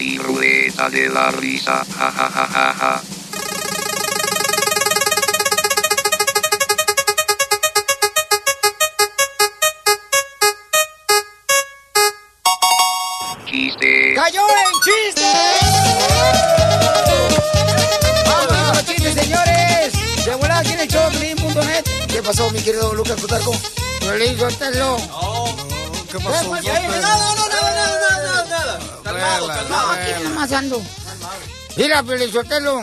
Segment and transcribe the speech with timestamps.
[0.00, 3.02] y rueda de la risa, ja ja ja ja ja.
[13.46, 14.14] Chiste.
[14.14, 15.30] ¡Cayó en chiste!
[18.24, 20.24] ¡Vamos a los chistes, señores!
[20.24, 21.10] De volada aquí en el show.
[22.08, 23.52] ¿Qué pasó, mi querido Lucas Cutarco?
[24.06, 24.96] No le hizo hacerlo.
[26.10, 26.44] ¿Qué pasó?
[26.44, 27.99] No, no, no, nada,
[29.20, 29.54] nada.
[29.54, 30.82] Calmado, No, aquí nomás ando.
[31.76, 32.82] Mira, Pelizotelo,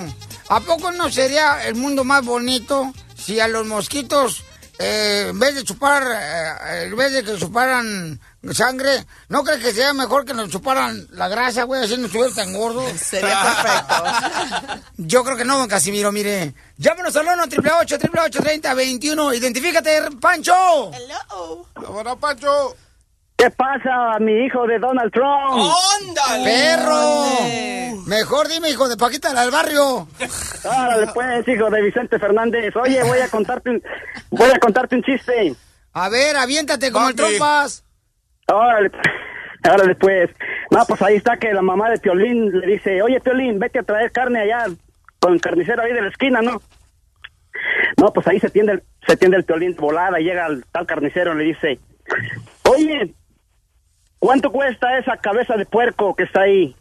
[0.49, 4.43] ¿a poco no sería el mundo más bonito si a los mosquitos,
[4.79, 8.19] eh, en vez de chupar, eh, en vez de que chuparan
[8.53, 12.33] sangre, ¿no crees que sería mejor que nos chuparan la grasa, güey, así no estuviera
[12.33, 12.85] tan gordo?
[12.97, 14.81] Sería perfecto.
[14.97, 16.53] Yo creo que no, don Casimiro, mire.
[16.77, 20.91] Llámenos al 1 888 30 21 Identifícate, Pancho.
[20.93, 21.65] Hello.
[21.75, 22.75] Ahora, Pancho.
[23.37, 25.71] ¿Qué pasa, mi hijo de Donald Trump?
[26.43, 27.23] ¡Perro!
[28.07, 30.07] Mejor dime, hijo de Paquita del barrio.
[30.63, 32.75] Órale, pues, hijo de Vicente Fernández.
[32.75, 33.83] Oye, voy a contarte un,
[34.31, 35.55] voy a contarte un chiste.
[35.93, 37.83] A ver, aviéntate como el trompas.
[38.51, 38.89] Órale,
[39.71, 40.31] órale, pues.
[40.71, 43.83] No, pues ahí está que la mamá de Piolín le dice, oye, Piolín, vete a
[43.83, 44.65] traer carne allá
[45.19, 46.59] con el carnicero ahí de la esquina, ¿no?
[47.97, 50.87] No, pues ahí se tiende el, se tiende el Piolín volada y llega el tal
[50.87, 51.79] carnicero y le dice,
[52.63, 53.13] oye,
[54.19, 56.75] ¿cuánto cuesta esa cabeza de puerco que está ahí?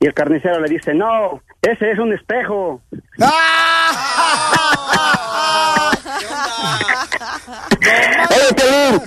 [0.00, 2.82] Y el carnicero le dice, no, ese es un espejo.
[8.30, 9.00] Oye, Piolín,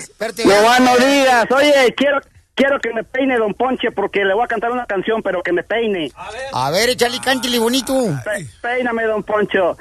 [0.48, 1.46] no va, no digas.
[1.52, 2.20] Oye, quiero,
[2.56, 5.52] quiero que me peine Don Ponche porque le voy a cantar una canción, pero que
[5.52, 6.12] me peine.
[6.54, 7.94] A ver, échale cántale bonito.
[8.24, 9.78] Pe- peíname, Don Poncho.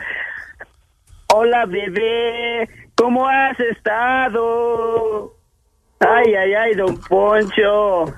[1.29, 5.35] Hola, bebé, ¿cómo has estado?
[6.01, 8.13] Ay, ay, ay, Don Poncho.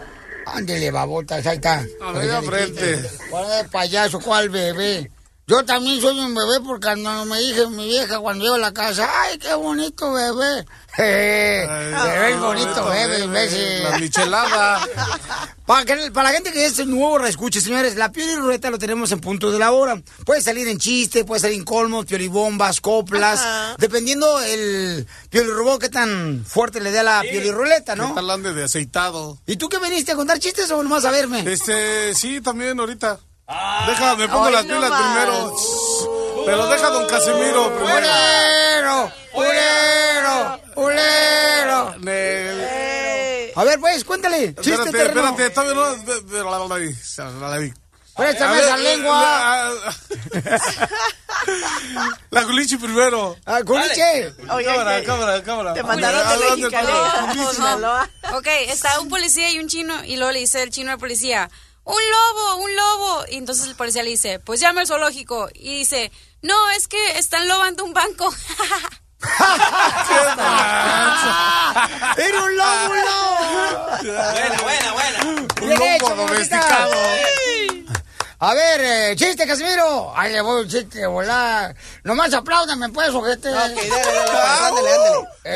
[0.46, 1.84] Ándele, babotas, ahí está.
[2.00, 2.98] A ver, frente.
[3.30, 4.20] ¿Cuál es payaso?
[4.20, 5.10] ¿Cuál bebé?
[5.46, 8.72] Yo también soy un bebé porque cuando me dije mi vieja cuando llego a la
[8.72, 10.66] casa, ¡ay, qué bonito bebé!
[10.98, 13.82] Bebé es bonito, bebé, imbécil.
[13.84, 14.80] La michelada.
[15.66, 18.78] Para, que- para la gente que es nuevo reescuche, señores, la piel y ruleta lo
[18.78, 20.00] tenemos en punto de la hora.
[20.24, 23.74] Puede salir en chiste, puede salir en colmos, piolibombas, coplas, Ajá.
[23.78, 28.14] dependiendo el piolirrobó que tan fuerte le dé a la piolirruleta, ¿Qué ¿no?
[28.14, 29.38] tal ande de aceitado?
[29.46, 31.44] ¿Y tú qué viniste a contar chistes o nomás a verme?
[31.50, 33.18] Este, sí, también ahorita.
[33.86, 35.02] Deja, me pongo las no pilas más.
[35.02, 35.54] primero.
[36.44, 37.96] Pero deja a don Casimiro primero.
[37.98, 39.12] ¡Ulero!
[39.34, 40.60] ¡Ulero!
[40.78, 41.96] ¡Ulero!
[41.98, 42.60] Nel.
[42.60, 43.52] Ey.
[43.56, 44.54] A ver, pues, cuéntale.
[44.54, 45.30] Chiste, Espérate, terreno.
[45.30, 45.96] espérate, todavía no.
[48.16, 49.72] Préstame esa eh, lengua.
[52.30, 53.36] La, culichi primero.
[53.46, 54.34] Ah, culiche.
[54.50, 55.74] Oye, cámara, cámara, cámara.
[55.74, 56.66] Te mandaron de.
[58.34, 61.50] Ok, está un policía y un chino y luego le dice el chino al policía,
[61.84, 63.24] un lobo, un lobo.
[63.30, 65.48] Y entonces el policía le dice, pues llama al zoológico.
[65.54, 66.12] Y dice,
[66.42, 68.28] no, es que están lobando un banco.
[72.16, 73.36] ¡Era un lobo, un lobo!
[74.02, 75.24] Buena, buena, buena.
[75.24, 76.32] Un Bien hecho, lobo mamita.
[76.32, 76.94] domesticado.
[78.40, 80.12] A ver, eh, chiste, Casimiro.
[80.16, 81.74] Ahí le voy un chiste volar.
[82.04, 83.48] Nomás apláudame, pues, ojete.
[83.50, 84.90] Ok, dale, dale, ándale,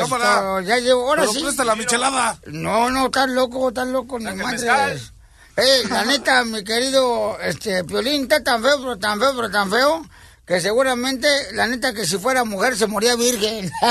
[0.01, 0.65] ándale.
[0.67, 1.41] Ya llevo, ahora Pero sí.
[1.43, 2.37] presta la michelada.
[2.47, 5.13] No, no, estás loco, estás loco, ni madres.
[5.55, 9.69] Eh, la neta, mi querido, este, Piolín, está tan feo, pero tan feo, pero tan
[9.69, 10.03] feo,
[10.45, 13.71] que seguramente, la neta, que si fuera mujer se moría virgen.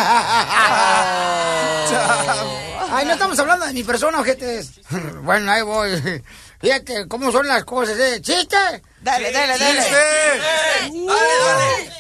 [2.91, 4.81] Ay, no estamos hablando de mi persona, ojetes.
[5.23, 6.23] Bueno, ahí voy.
[6.63, 8.21] Fíjate cómo son las cosas, ¿eh?
[8.23, 8.57] ¡Chiste!
[9.01, 9.83] Dale, dale, dale.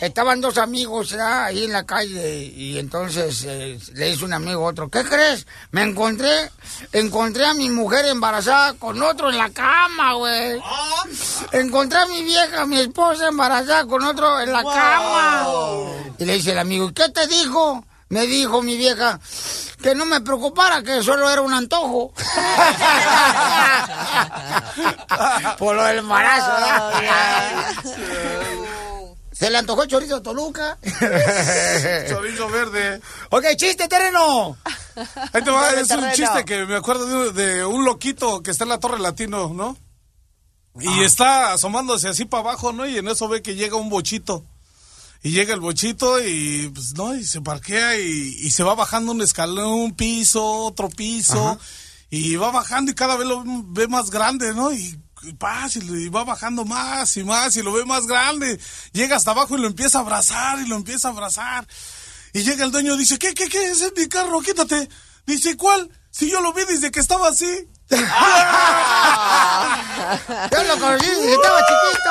[0.00, 4.70] Estaban dos amigos ahí en la calle y entonces eh, le dice un amigo a
[4.70, 5.48] otro, ¿qué crees?
[5.72, 6.48] Me encontré,
[6.92, 10.60] encontré a mi mujer embarazada con otro en la cama, güey.
[11.50, 15.48] Encontré a mi vieja, mi esposa embarazada con otro en la cama.
[16.18, 17.84] Y le dice el amigo, ¿y qué te dijo?
[18.12, 19.18] Me dijo mi vieja
[19.82, 22.12] que no me preocupara, que solo era un antojo.
[25.58, 26.92] Por lo del embarazo, ¿verdad?
[29.32, 30.76] Se le antojó el chorizo de Toluca.
[32.10, 33.00] Chorizo verde.
[33.30, 34.58] ok, chiste, terreno.
[35.32, 38.64] Ahí te va, es un chiste que me acuerdo de, de un loquito que está
[38.64, 39.78] en la Torre Latino, ¿no?
[40.78, 42.86] Y está asomándose así para abajo, ¿no?
[42.86, 44.44] Y en eso ve que llega un bochito.
[45.22, 47.14] Y llega el bochito y, pues, ¿no?
[47.14, 51.58] Y se parquea y, y se va bajando un escalón, un piso, otro piso.
[52.10, 54.72] Y va bajando y cada vez lo ve más grande, ¿no?
[54.72, 58.58] Y, y y va bajando más y más y lo ve más grande.
[58.92, 61.66] Llega hasta abajo y lo empieza a abrazar y lo empieza a abrazar.
[62.32, 63.70] Y llega el dueño y dice, ¿qué, qué, qué?
[63.70, 64.88] Ese es mi carro, quítate.
[65.26, 65.88] Dice, ¿cuál?
[66.10, 67.68] Si yo lo vi desde que estaba así.
[70.50, 72.10] Yo lo conocí desde que estaba chiquito.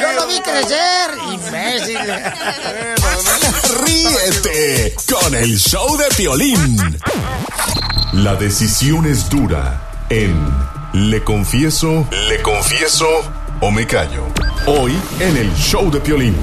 [0.00, 1.10] Yo lo vi crecer.
[1.32, 1.98] Imbécil.
[3.84, 6.98] Ríete con el show de Piolín.
[8.12, 10.34] La decisión es dura en
[10.92, 13.06] Le Confieso, Le Confieso
[13.60, 14.24] o Me Callo.
[14.66, 16.34] Hoy en el show de Piolín.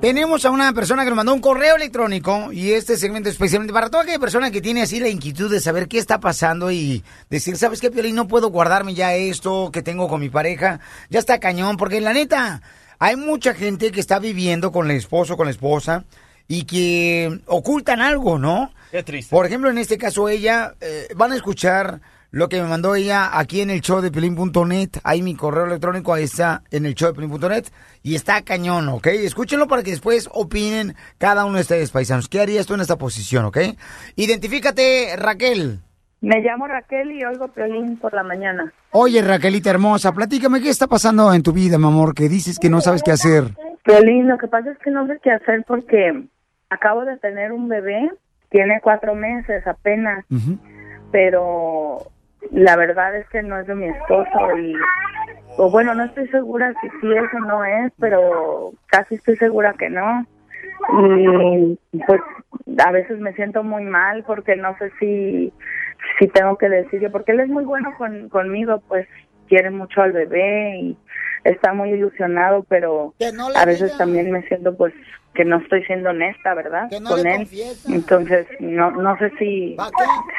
[0.00, 3.90] Tenemos a una persona que nos mandó un correo electrónico y este segmento especialmente para
[3.90, 7.56] toda aquella persona que tiene así la inquietud de saber qué está pasando y decir,
[7.56, 8.14] ¿sabes qué, Piolín?
[8.14, 10.78] No puedo guardarme ya esto que tengo con mi pareja.
[11.10, 12.62] Ya está cañón, porque la neta,
[13.00, 16.04] hay mucha gente que está viviendo con el esposo, con la esposa
[16.46, 18.72] y que ocultan algo, ¿no?
[18.92, 19.34] Qué triste.
[19.34, 23.38] Por ejemplo, en este caso ella, eh, van a escuchar lo que me mandó ella
[23.38, 24.90] aquí en el show de Pelín.net.
[25.02, 27.64] Ahí mi correo electrónico ahí está en el show de Pelín.net.
[28.02, 29.06] Y está cañón, ¿ok?
[29.06, 32.28] Escúchenlo para que después opinen cada uno de ustedes, paisanos.
[32.28, 33.58] ¿Qué harías tú en esta posición, ok?
[34.16, 35.80] Identifícate, Raquel.
[36.20, 38.72] Me llamo Raquel y oigo Piolín por la mañana.
[38.90, 42.68] Oye, Raquelita hermosa, platícame qué está pasando en tu vida, mi amor, que dices que
[42.68, 43.44] no sabes qué hacer.
[43.84, 46.24] Piolín, lo que pasa es que no sé qué hacer porque
[46.70, 48.10] acabo de tener un bebé,
[48.50, 50.24] tiene cuatro meses apenas,
[51.12, 52.10] pero
[52.50, 54.74] la verdad es que no es de mi esposo y,
[55.56, 59.74] o bueno, no estoy segura si sí es o no es, pero casi estoy segura
[59.74, 60.26] que no.
[61.02, 62.20] Y pues
[62.84, 65.52] a veces me siento muy mal porque no sé si,
[66.18, 69.08] si tengo que decirle, porque él es muy bueno con, conmigo, pues
[69.48, 70.96] quiere mucho al bebé y
[71.44, 73.98] está muy ilusionado, pero no a veces diga.
[73.98, 74.94] también me siento pues
[75.34, 76.88] que no estoy siendo honesta, ¿verdad?
[77.00, 77.38] No con él.
[77.38, 77.92] confiesa.
[77.92, 79.76] Entonces, no no sé si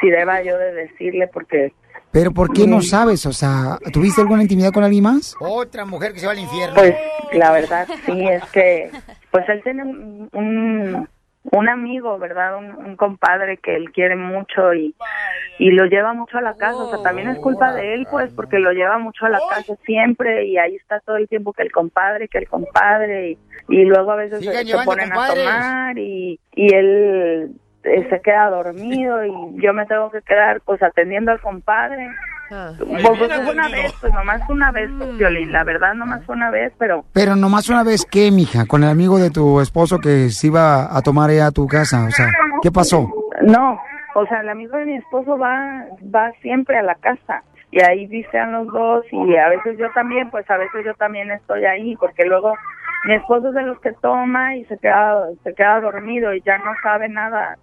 [0.00, 1.72] si deba yo de decirle porque
[2.12, 3.24] Pero ¿por qué no sabes?
[3.26, 5.36] O sea, ¿tuviste alguna intimidad con alguien más?
[5.40, 6.74] Otra mujer que se va al infierno.
[6.74, 6.94] Pues
[7.32, 8.90] la verdad sí es que,
[9.30, 11.08] pues él tiene un,
[11.52, 12.58] un, amigo, ¿verdad?
[12.58, 14.94] Un, un compadre que él quiere mucho y,
[15.60, 16.78] y lo lleva mucho a la casa.
[16.78, 19.76] O sea, también es culpa de él, pues, porque lo lleva mucho a la casa
[19.84, 23.84] siempre y ahí está todo el tiempo que el compadre, que el compadre y, y
[23.84, 27.54] luego a veces Sigan se, se ponen a tomar y, y él
[27.84, 32.10] eh, se queda dormido y yo me tengo que quedar pues atendiendo al compadre.
[32.48, 36.50] Pues, pues, una vez, pues nomás una vez, pues, Violín, la verdad nomás fue una
[36.50, 38.66] vez, pero Pero nomás una vez, ¿qué, mija?
[38.66, 42.04] Con el amigo de tu esposo que se iba a tomar ella a tu casa.
[42.06, 42.26] O sea,
[42.60, 43.08] ¿qué pasó?
[43.42, 43.80] no,
[44.14, 48.06] o sea, el amigo de mi esposo va, va siempre a la casa y ahí
[48.06, 51.94] dicen los dos y a veces yo también, pues a veces yo también estoy ahí
[51.96, 52.54] porque luego
[53.04, 56.58] mi esposo es de los que toma y se queda, se queda dormido y ya
[56.58, 57.58] no sabe nada.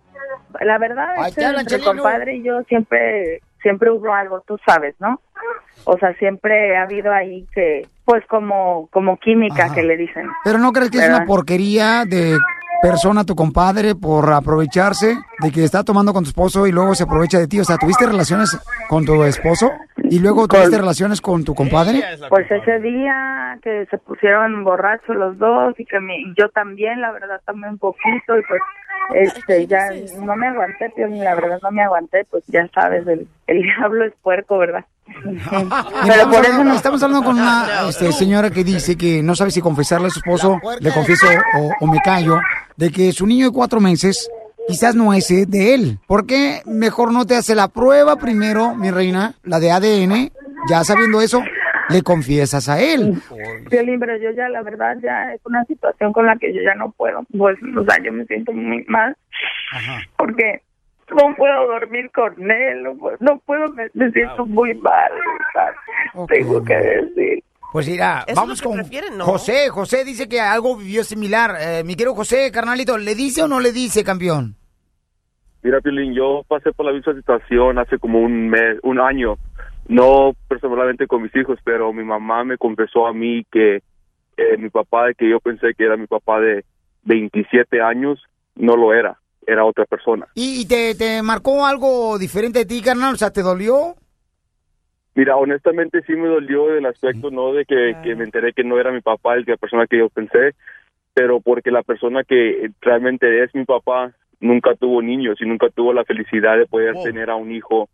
[0.61, 4.57] La verdad Ay, es te que entre compadre y yo siempre, siempre hubo algo, tú
[4.65, 5.19] sabes, ¿no?
[5.85, 9.75] O sea, siempre ha habido ahí que, pues como, como química Ajá.
[9.75, 10.27] que le dicen.
[10.43, 12.37] Pero ¿no crees que es una porquería de
[12.81, 17.03] persona tu compadre por aprovecharse de que está tomando con tu esposo y luego se
[17.03, 17.59] aprovecha de ti?
[17.59, 18.57] O sea, ¿tuviste relaciones
[18.89, 19.71] con tu esposo
[20.03, 22.01] y luego tuviste relaciones con tu compadre?
[22.29, 27.11] Pues ese día que se pusieron borrachos los dos y que mi- yo también, la
[27.11, 28.61] verdad, también un poquito y pues
[29.15, 29.89] este ya
[30.21, 34.05] no me aguanté, Piolín, la verdad no me aguanté, pues ya sabes, el, el diablo
[34.05, 34.85] es puerco, ¿verdad?
[35.23, 39.23] Pero estamos, por eso hablando, no- estamos hablando con una este, señora que dice que
[39.23, 41.27] no sabe si confesarle a su esposo, le confieso
[41.59, 42.39] o, o me callo,
[42.75, 44.29] de que su niño de cuatro meses
[44.67, 45.99] quizás no es de él.
[46.07, 50.31] ¿Por qué mejor no te hace la prueba primero, mi reina, la de ADN?
[50.69, 51.41] Ya sabiendo eso,
[51.89, 53.15] le confiesas a él.
[53.69, 56.75] Violín, pero yo ya, la verdad, ya es una situación con la que yo ya
[56.75, 57.23] no puedo.
[57.37, 59.15] Pues, o sea, yo me siento muy mal.
[60.17, 60.61] Porque
[61.09, 65.11] no puedo dormir con él, no puedo, no puedo me, me siento muy mal.
[66.27, 67.43] Tengo que decir.
[67.71, 68.77] Pues mira, vamos con
[69.17, 69.25] ¿no?
[69.25, 69.69] José.
[69.69, 71.55] José dice que algo vivió similar.
[71.59, 74.55] Eh, mi querido José, carnalito, ¿le dice o no le dice, campeón?
[75.63, 79.37] Mira, Piolín, yo pasé por la misma situación hace como un mes, un año.
[79.87, 83.81] No personalmente con mis hijos, pero mi mamá me confesó a mí que
[84.37, 86.65] eh, mi papá, que yo pensé que era mi papá de
[87.03, 88.21] 27 años,
[88.55, 90.27] no lo era, era otra persona.
[90.35, 93.13] ¿Y, te, te marcó algo diferente de ti, carnal?
[93.13, 93.95] O sea, ¿te dolió?
[95.15, 98.79] Mira, honestamente sí me dolió del aspecto, no de que, que me enteré que no
[98.79, 100.53] era mi papá el que la persona que yo pensé,
[101.15, 105.93] pero porque la persona que realmente es mi papá nunca tuvo niños y nunca tuvo
[105.93, 107.89] la felicidad de poder tener a un hijo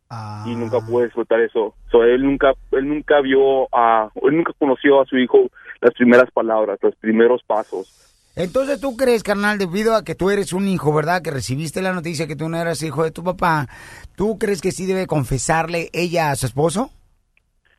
[0.46, 1.76] y nunca pudo disfrutar eso.
[1.92, 5.50] So, él nunca él nunca vio a él nunca conoció a su hijo
[5.82, 8.00] las primeras palabras, los primeros pasos.
[8.36, 11.22] Entonces, ¿tú crees, carnal, debido a que tú eres un hijo, ¿verdad?
[11.22, 13.68] Que recibiste la noticia que tú no eras hijo de tu papá,
[14.16, 16.90] ¿tú crees que sí debe confesarle ella a su esposo?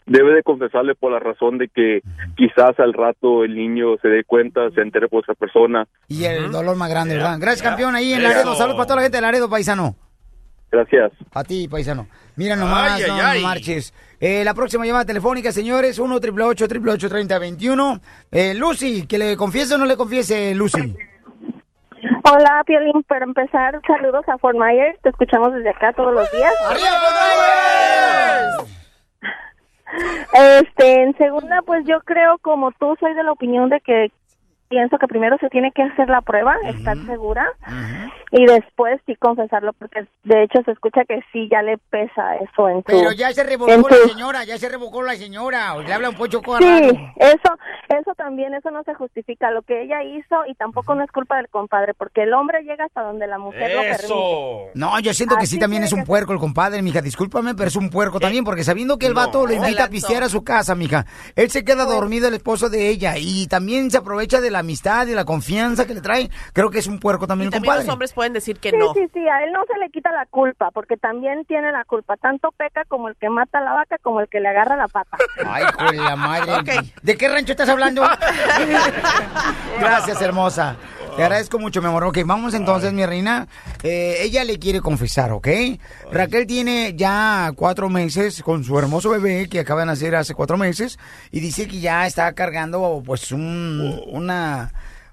[0.07, 2.01] Debe de confesarle por la razón de que
[2.37, 5.87] quizás al rato el niño se dé cuenta, se entere por esa persona.
[6.09, 7.39] Y el dolor más grande, ¿verdad?
[7.41, 8.55] Gracias, campeón, ahí en Laredo.
[8.55, 9.97] Saludos para toda la gente de Laredo, paisano.
[10.71, 11.13] Gracias.
[11.33, 12.09] A ti, paisano.
[12.37, 13.43] Mira nomás, Ay, no, ay, no ay.
[13.43, 13.95] marches.
[14.21, 18.01] Eh, la próxima llamada telefónica, señores, 1 888 3021
[18.33, 20.97] eh, Lucy, que le confiese o no le confiese, Lucy.
[22.25, 23.03] Hola, Piolín.
[23.05, 24.99] Para empezar, saludos a Fort Myers.
[25.03, 26.53] Te escuchamos desde acá todos los días.
[30.33, 34.11] Este, en segunda, pues yo creo, como tú, soy de la opinión de que
[34.69, 37.47] pienso que primero se tiene que hacer la prueba, estar segura,
[38.31, 42.69] y después sí confesarlo, porque de hecho se escucha que sí ya le pesa eso
[42.69, 42.85] en su...
[42.87, 45.75] Pero ya se revocó su- la señora, ya se revocó la señora.
[45.75, 47.57] O le habla un pocho Sí, eso,
[47.89, 51.37] eso también, eso no se justifica lo que ella hizo y tampoco no es culpa
[51.37, 54.71] del compadre, porque el hombre llega hasta donde la mujer lo permite.
[54.75, 57.01] No, yo siento que sí también es un puerco el compadre, mija.
[57.01, 60.23] Discúlpame, pero es un puerco también, porque sabiendo que el vato lo invita a pistear
[60.23, 61.07] a su casa, mija,
[61.37, 65.07] él se queda dormido el esposo de ella y también se aprovecha de la amistad
[65.07, 66.29] y la confianza que le trae.
[66.53, 67.87] Creo que es un puerco también el También compadre.
[67.87, 68.93] los hombres pueden decir que sí, no.
[68.95, 72.17] sí, sí, a él no se le quita la culpa, porque también tiene la culpa.
[72.17, 74.89] Tanto peca como el que mata a la vaca, como el que le agarra la
[74.89, 75.17] pata.
[75.47, 76.53] Ay, con la madre.
[77.03, 78.03] ¿De qué rancho estás hablando?
[79.79, 80.77] Gracias, hermosa.
[81.17, 82.05] Te agradezco mucho, mi amor.
[82.05, 83.47] Ok, vamos entonces, mi reina.
[83.83, 85.47] Eh, ella le quiere confesar, ¿ok?
[86.11, 90.57] Raquel tiene ya cuatro meses con su hermoso bebé que acaba de nacer hace cuatro
[90.57, 90.99] meses
[91.31, 94.73] y dice que ya está cargando, pues, un, una,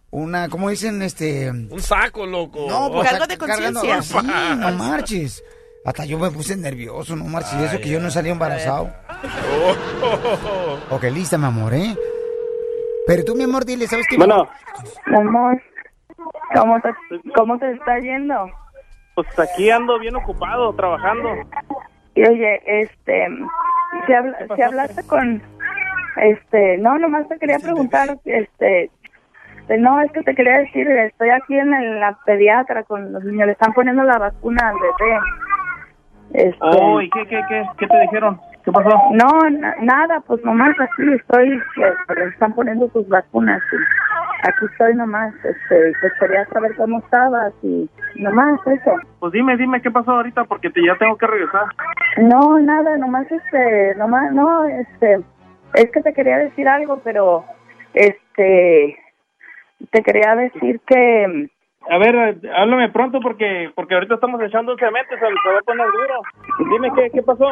[0.10, 1.02] una, ¿cómo dicen?
[1.04, 1.52] Este...
[1.52, 2.66] Un saco, loco.
[2.68, 4.22] No, pues Cargo de cargando- conciencia.
[4.22, 4.28] Sí,
[4.58, 5.44] no marches.
[5.86, 7.54] Hasta yo me puse nervioso, no marches.
[7.60, 8.92] Y eso que yo no salí embarazado.
[10.90, 11.96] Ok, lista, mi amor, ¿eh?
[13.08, 14.16] Pero tú, mi amor, dile, ¿sabes qué?
[14.18, 14.48] Bueno.
[15.08, 15.60] Mi amor,
[16.56, 16.90] ¿cómo te,
[17.36, 18.50] ¿cómo te está yendo?
[19.16, 21.30] Pues aquí ando bien ocupado, trabajando.
[22.16, 23.28] Y oye, este,
[24.06, 25.42] si, habla- si hablaste con,
[26.18, 28.90] este, no, nomás te quería preguntar, este,
[29.58, 33.24] este, no, es que te quería decir, estoy aquí en el- la pediatra con los
[33.24, 35.20] niños, le están poniendo la vacuna al bebé.
[36.34, 38.40] Este, Oh, ¿y qué, qué, qué, qué te dijeron?
[38.64, 38.90] ¿Qué pasó?
[39.12, 44.66] No, na- nada, pues nomás así estoy, eh, le están poniendo sus vacunas y aquí
[44.72, 48.92] estoy nomás, este, pues quería saber cómo estabas y nomás eso.
[49.20, 51.66] Pues dime, dime qué pasó ahorita porque te, ya tengo que regresar.
[52.18, 55.22] No, nada, nomás este, nomás, no, este,
[55.74, 57.44] es que te quería decir algo, pero,
[57.96, 58.98] este,
[59.92, 61.50] te quería decir que,
[61.90, 65.88] A ver, háblame pronto porque porque ahorita estamos echando cemento, se, se va a poner
[65.88, 66.22] duro.
[66.72, 67.50] Dime qué, qué pasó.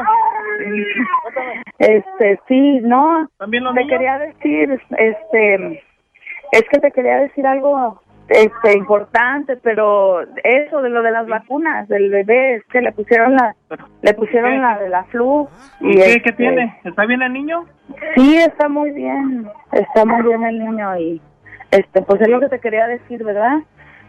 [1.80, 3.90] Este, sí, no, ¿También te niños?
[3.90, 5.84] quería decir, este,
[6.52, 11.88] es que te quería decir algo, este, importante, pero eso de lo de las vacunas
[11.88, 13.56] del bebé, es que le pusieron la,
[14.02, 14.58] le pusieron ¿Qué?
[14.58, 15.48] la de la flu.
[15.80, 16.80] ¿Y qué, este, qué tiene?
[16.84, 17.66] ¿Está bien el niño?
[18.16, 21.22] Sí, está muy bien, está muy bien el niño y,
[21.72, 23.60] este, pues es lo que te quería decir, ¿verdad?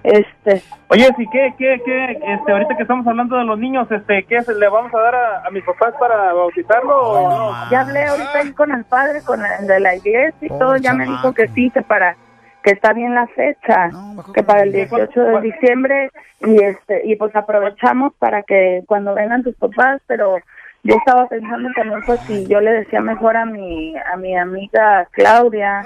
[0.03, 4.23] Este, Oye, sí, ¿qué, qué, qué, este, ahorita que estamos hablando de los niños, este,
[4.25, 7.71] ¿qué se le vamos a dar a, a mis papás para bautizarlo o no?
[7.71, 10.95] ya hablé ahorita ahí con el padre, con el de la iglesia y todo, ya
[10.95, 12.17] me dijo que sí, que para
[12.63, 13.91] que está bien la fecha,
[14.35, 19.43] que para el 18 de diciembre y este y pues aprovechamos para que cuando vengan
[19.43, 20.39] tus papás, pero
[20.83, 25.07] yo estaba pensando también pues si yo le decía mejor a mi a mi amiga
[25.13, 25.83] Claudia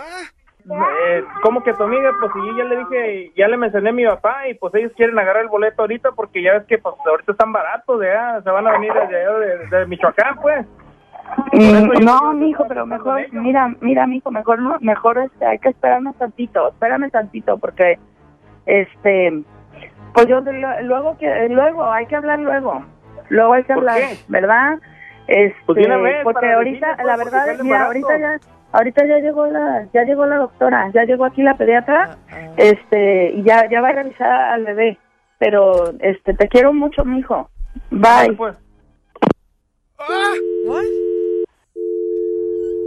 [0.70, 2.10] Eh, ¿Cómo que tu amiga?
[2.18, 5.18] Pues sí, ya le dije, ya le mencioné a mi papá y pues ellos quieren
[5.18, 8.66] agarrar el boleto ahorita porque ya ves que pues ahorita están baratos, ya se van
[8.66, 10.66] a venir desde de, de Michoacán, pues.
[11.52, 16.16] Mm, No, mijo, pero mejor, mira, mira, mijo, mejor no, mejor este, hay que esperarnos
[16.16, 17.98] tantito, espérame tantito, porque,
[18.66, 19.42] este,
[20.14, 22.84] pues yo luego que, luego, hay que hablar luego,
[23.28, 24.16] luego hay que ¿Por hablar, qué?
[24.28, 24.78] ¿verdad?
[25.26, 27.86] Este, Pues una vez, porque ahorita, decirle, pues, la verdad, mira, embarazo.
[27.86, 28.38] ahorita ya,
[28.74, 32.18] ahorita ya llegó la, ya llegó la doctora, ya llegó aquí la pediatra,
[32.56, 34.98] este, y ya, ya va a revisar al bebé,
[35.38, 37.48] pero, este, te quiero mucho, mijo,
[37.90, 38.36] bye.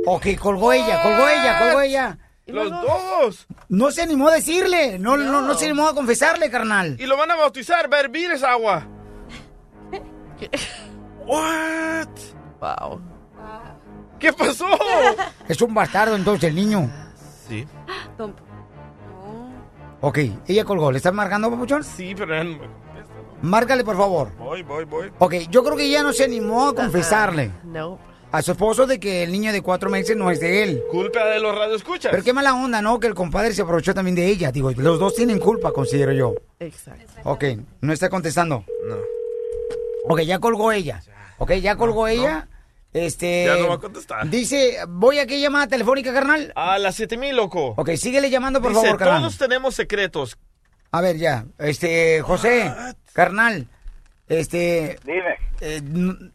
[0.06, 2.18] Ok, colgó ella, colgó ella, colgó ella.
[2.48, 3.48] Los dos.
[3.68, 6.96] No se animó a decirle, no, no, no se animó a confesarle, carnal.
[7.00, 8.88] Y lo van a bautizar, va a hervir esa agua.
[11.26, 12.08] What?
[12.62, 13.02] Wow.
[14.20, 14.66] ¿Qué pasó?
[15.48, 16.90] Es un bastardo entonces el niño.
[17.48, 17.66] Sí.
[20.00, 20.92] Ok, ella colgó.
[20.92, 21.84] ¿Le estás marcando, papuchón?
[21.84, 22.60] Sí, pero me-
[23.42, 24.32] Márcale, por favor.
[24.38, 25.12] voy, voy, voy.
[25.20, 27.98] Ok, yo creo que ella no se animó a confesarle No.
[28.32, 30.84] a su esposo de que el niño de cuatro meses no es de él.
[30.92, 32.12] Culpa de los radioescuchas.
[32.12, 33.00] Pero qué mala onda, ¿no?
[33.00, 34.52] Que el compadre se aprovechó también de ella.
[34.52, 36.36] Digo, los dos tienen culpa, considero yo.
[36.60, 37.14] Exacto.
[37.24, 37.44] Ok,
[37.82, 38.64] no está contestando.
[38.88, 38.96] No.
[40.10, 41.02] Ok, ya colgó ella.
[41.40, 42.48] Ok, ya colgó ella.
[43.06, 43.46] Este.
[43.46, 44.28] Ya no va a contestar.
[44.30, 46.52] Dice, voy a qué llamada telefónica, carnal.
[46.56, 47.74] A las 7000, loco.
[47.78, 49.20] Ok, síguele llamando, por Dice, favor, carnal.
[49.22, 50.38] todos tenemos secretos.
[50.92, 51.46] A ver, ya.
[51.60, 52.72] Este, José,
[53.14, 53.68] carnal.
[54.28, 54.98] Este.
[55.06, 55.36] Dime.
[55.62, 55.82] eh,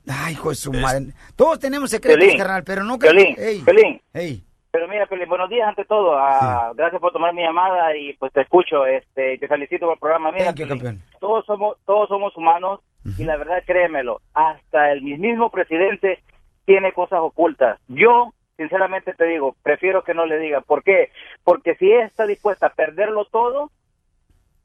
[0.09, 1.07] ay, hijo de su madre.
[1.37, 3.09] Todos tenemos secretos, carnal, pero no que.
[3.09, 4.00] Ey, Piolín.
[4.14, 4.42] ey.
[4.71, 6.16] Pero mira, Piolín, buenos días ante todo.
[6.16, 8.87] Ah, Gracias por tomar mi llamada y pues te escucho.
[8.87, 10.33] Este, te felicito por el programa.
[10.33, 11.02] Mira, Thank you, campeón.
[11.21, 12.81] todos somos todos somos humanos
[13.19, 16.23] y la verdad créemelo, hasta el mismo presidente
[16.64, 17.81] tiene cosas ocultas.
[17.88, 20.61] Yo sinceramente te digo, prefiero que no le diga.
[20.61, 21.11] ¿Por qué?
[21.45, 23.71] Porque si ella está dispuesta a perderlo todo,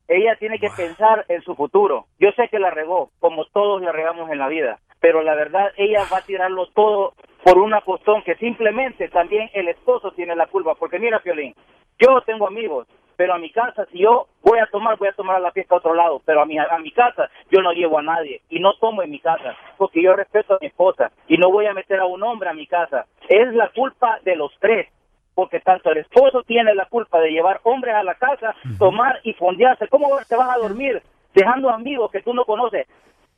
[0.07, 2.05] ella tiene que pensar en su futuro.
[2.19, 5.71] Yo sé que la regó, como todos la regamos en la vida, pero la verdad
[5.77, 7.13] ella va a tirarlo todo
[7.43, 10.75] por una cuestión que simplemente también el esposo tiene la culpa.
[10.75, 11.53] Porque mira, Piolín,
[11.99, 12.87] yo tengo amigos,
[13.17, 15.75] pero a mi casa, si yo voy a tomar, voy a tomar a la fiesta
[15.75, 18.59] a otro lado, pero a mi, a mi casa yo no llevo a nadie y
[18.59, 21.73] no tomo en mi casa, porque yo respeto a mi esposa y no voy a
[21.73, 23.05] meter a un hombre a mi casa.
[23.27, 24.87] Es la culpa de los tres
[25.33, 29.33] porque tanto el esposo tiene la culpa de llevar hombres a la casa, tomar y
[29.33, 29.87] fondearse.
[29.87, 30.99] ¿Cómo te vas a dormir
[31.35, 32.87] dejando amigos que tú no conoces?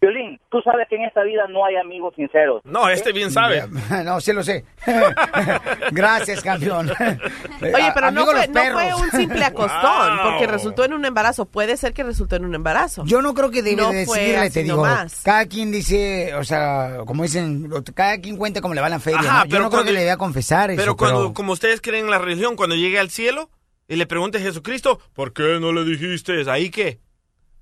[0.01, 2.61] Violín, tú sabes que en esta vida no hay amigos sinceros.
[2.63, 3.63] No, este bien sabe.
[4.05, 4.63] No, sí lo sé.
[5.91, 6.89] Gracias, campeón.
[7.61, 10.31] Oye, pero no fue, no fue un simple acostón, Wow.
[10.31, 11.45] porque resultó en un embarazo.
[11.45, 13.03] Puede ser que resultó en un embarazo.
[13.05, 14.77] Yo no creo que debe no de decirle, te digo.
[14.77, 15.21] nomás.
[15.23, 18.99] Cada quien dice, o sea, como dicen, lo- cada quien cuenta como le va la
[18.99, 19.19] feria.
[19.19, 19.45] Ajá, ¿no?
[19.45, 20.79] Yo pero no creo cuando- que le dé a confesar eso.
[20.81, 23.49] Pero cuando, pero- como ustedes creen en la religión, cuando llegue al cielo
[23.87, 26.49] y le pregunte a Jesucristo, ¿por qué no le dijiste?
[26.49, 26.99] ¿Ahí qué?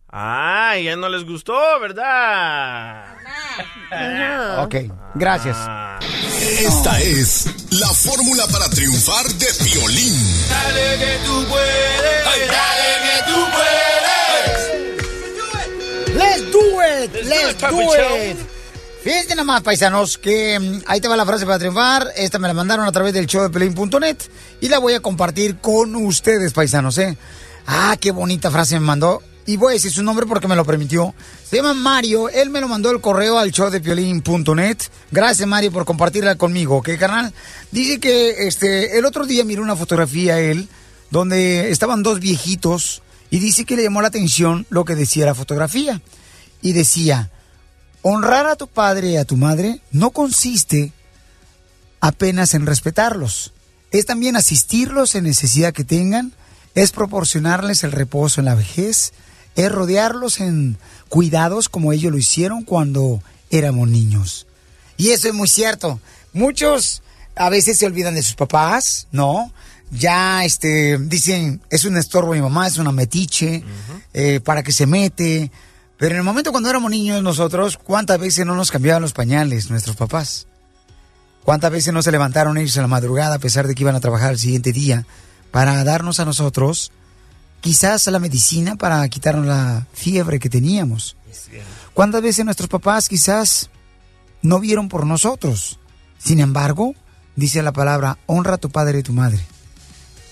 [0.09, 3.03] Ah, ya no les gustó, ¿verdad?
[4.59, 4.75] Ok,
[5.15, 5.57] gracias.
[6.41, 10.13] Esta es la fórmula para triunfar de violín.
[10.49, 13.87] Dale que tú puedes, dale que tú puedes.
[16.15, 18.37] Let's do it, let's, Let's do it, do it.
[19.03, 22.07] Fíjense nada más, paisanos, que mm, ahí te va la frase para triunfar.
[22.15, 24.17] Esta me la mandaron a través del show de Pelín.net
[24.61, 27.17] y la voy a compartir con ustedes, paisanos, ¿eh?
[27.65, 29.21] Ah, qué bonita frase me mandó.
[29.47, 31.15] Y voy a decir su nombre porque me lo permitió.
[31.49, 32.27] Se llama Mario.
[32.27, 34.77] Él me lo mandó el correo al show de Piolín.net.
[35.09, 37.33] Gracias, Mario, por compartirla conmigo, ¿ok, carnal?
[37.71, 40.67] Dice que este, el otro día miró una fotografía a él
[41.11, 45.33] donde estaban dos viejitos y dice que le llamó la atención lo que decía la
[45.33, 46.01] fotografía.
[46.61, 47.31] Y decía,
[48.01, 50.91] honrar a tu padre y a tu madre no consiste
[52.01, 53.53] apenas en respetarlos.
[53.91, 56.33] Es también asistirlos en necesidad que tengan,
[56.75, 59.13] es proporcionarles el reposo en la vejez,
[59.57, 60.77] es rodearlos en
[61.09, 64.47] cuidados como ellos lo hicieron cuando éramos niños.
[64.97, 65.99] Y eso es muy cierto.
[66.31, 67.01] Muchos
[67.35, 69.51] a veces se olvidan de sus papás, ¿no?
[69.91, 73.63] Ya este dicen, es un estorbo mi mamá, es una metiche,
[74.13, 75.51] eh, para que se mete.
[75.97, 79.71] Pero en el momento cuando éramos niños nosotros, ¿cuántas veces no nos cambiaban los pañales
[79.71, 80.45] nuestros papás?
[81.43, 84.01] ¿Cuántas veces no se levantaron ellos en la madrugada a pesar de que iban a
[84.01, 85.07] trabajar el siguiente día
[85.49, 86.91] para darnos a nosotros
[87.61, 91.15] quizás la medicina para quitarnos la fiebre que teníamos?
[91.93, 93.69] ¿Cuántas veces nuestros papás quizás
[94.41, 95.79] no vieron por nosotros?
[96.17, 96.93] Sin embargo,
[97.35, 99.39] dice la palabra, honra a tu padre y tu madre.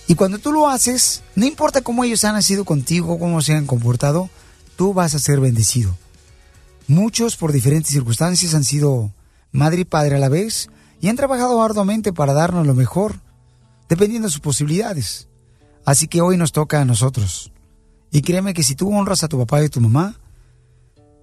[0.07, 3.65] Y cuando tú lo haces, no importa cómo ellos han nacido contigo, cómo se han
[3.65, 4.29] comportado,
[4.75, 5.97] tú vas a ser bendecido.
[6.87, 9.11] Muchos, por diferentes circunstancias, han sido
[9.51, 10.69] madre y padre a la vez
[11.01, 13.19] y han trabajado arduamente para darnos lo mejor,
[13.89, 15.27] dependiendo de sus posibilidades.
[15.85, 17.51] Así que hoy nos toca a nosotros.
[18.11, 20.19] Y créeme que si tú honras a tu papá y a tu mamá,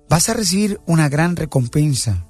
[0.09, 2.27] vas a recibir una gran recompensa.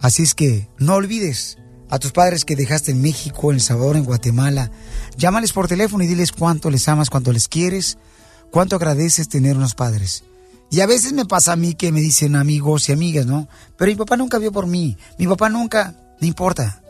[0.00, 1.58] Así es que no olvides
[1.88, 4.70] a tus padres que dejaste en México, en El Salvador, en Guatemala.
[5.16, 7.98] Llámales por teléfono y diles cuánto les amas, cuánto les quieres,
[8.50, 10.24] cuánto agradeces tener unos padres.
[10.70, 13.48] Y a veces me pasa a mí que me dicen amigos y amigas, ¿no?
[13.76, 14.96] Pero mi papá nunca vio por mí.
[15.18, 16.82] Mi papá nunca, no importa.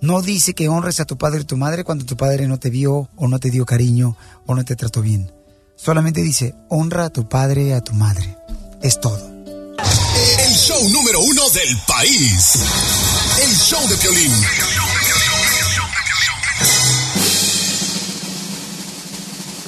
[0.00, 2.70] No dice que honres a tu padre y tu madre cuando tu padre no te
[2.70, 5.32] vio o no te dio cariño o no te trató bien.
[5.74, 8.36] Solamente dice, honra a tu padre y a tu madre.
[8.80, 9.28] Es todo.
[10.38, 12.54] El show número uno del país.
[13.42, 14.32] El show de Piolín.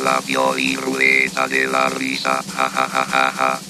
[0.04, 2.42] La Pioliruleta de la risa.
[2.56, 3.60] Ja, ja, ja,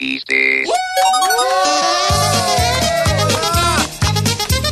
[0.00, 0.66] Chistes.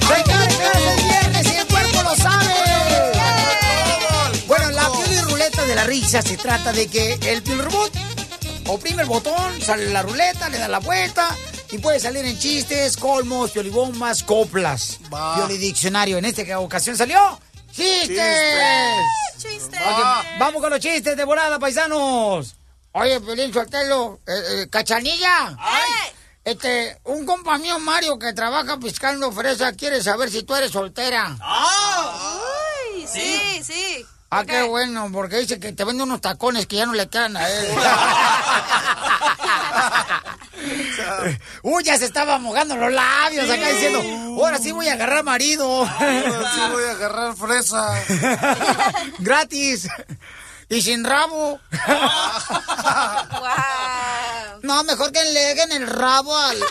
[0.00, 2.54] Señores, es viernes y el cuerpo lo sabe.
[4.46, 7.92] Bueno, la pioli ruleta de la risa se trata de que el pioli robot
[8.68, 11.36] oprime el botón, sale la ruleta, le da la vuelta
[11.72, 14.98] y puede salir en chistes, colmos, piolibombas, coplas.
[15.12, 15.34] Va.
[15.36, 16.16] Pioli diccionario.
[16.16, 17.38] En esta ocasión salió
[17.70, 18.08] chistes.
[19.36, 19.78] ¡Chistes!
[19.78, 22.57] Ok, vamos con los chistes de volada, paisanos.
[22.92, 24.20] Oye, Piolín, suéltalo.
[24.26, 25.56] Eh, eh, Cachanilla.
[26.44, 31.36] Este, un compa mío, Mario, que trabaja piscando fresa, quiere saber si tú eres soltera.
[31.40, 34.06] Ay, sí, sí.
[34.30, 37.36] Ah, qué bueno, porque dice que te vende unos tacones que ya no le quedan
[37.36, 37.66] a él.
[41.62, 44.02] Uy, ya se estaba mojando los labios acá diciendo,
[44.42, 45.84] ahora sí voy a agarrar marido.
[45.84, 47.94] Ahora sí voy a agarrar fresa.
[49.18, 49.88] Gratis.
[50.70, 51.58] Y sin rabo.
[54.62, 56.62] No, mejor que le den el rabo al-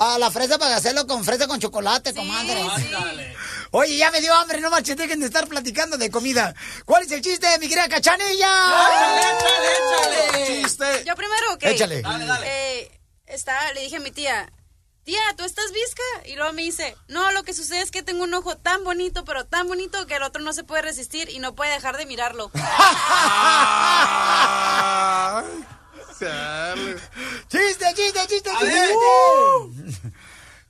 [0.00, 2.64] a la fresa para hacerlo con fresa con chocolate, comadre.
[3.70, 6.54] Oye, ya me dio hambre, no marches, dejen de estar platicando de comida.
[6.84, 8.50] ¿Cuál es el chiste, mi querida cachanilla?
[10.46, 11.04] Chiste.
[11.04, 11.62] Yo primero, ok.
[11.64, 12.02] Échale.
[12.02, 14.50] Dale, Eh, está, le dije a mi tía,
[15.08, 16.02] tía, ¿tú estás visca?
[16.26, 19.24] Y luego me dice, no, lo que sucede es que tengo un ojo tan bonito,
[19.24, 22.04] pero tan bonito que el otro no se puede resistir y no puede dejar de
[22.04, 22.50] mirarlo.
[27.48, 28.94] ¡Chiste, chiste, chiste, chiste!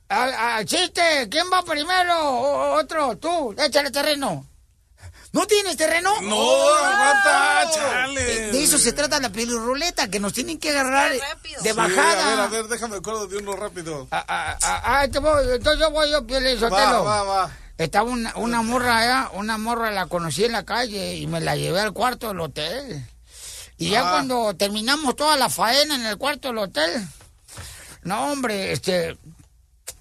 [0.07, 1.27] Ah, ah, ¡Chiste!
[1.29, 2.17] ¿Quién va primero?
[2.17, 4.45] O- otro, tú, échale terreno.
[5.31, 6.11] ¿No tienes terreno?
[6.11, 6.21] Oh.
[6.21, 8.23] No, aguanta, chale.
[8.51, 11.19] De eso se trata la pelirruleta, que nos tienen que agarrar de
[11.61, 12.25] Sí, bajada.
[12.25, 14.07] a ver, a ver, déjame acuerdo de uno rápido.
[14.11, 17.03] Ah, ah, te voy, entonces yo voy yo, Piolín Sotelo.
[17.03, 17.51] Va, va, va.
[17.77, 21.55] Estaba una, una morra allá, una morra la conocí en la calle y me la
[21.55, 23.05] llevé al cuarto del hotel.
[23.77, 24.11] Y ya Ah.
[24.11, 27.07] cuando terminamos toda la faena en el cuarto del hotel,
[28.03, 29.15] no hombre, este,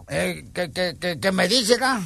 [0.09, 2.01] eh, que, que, que, que me dice, ¿verdad?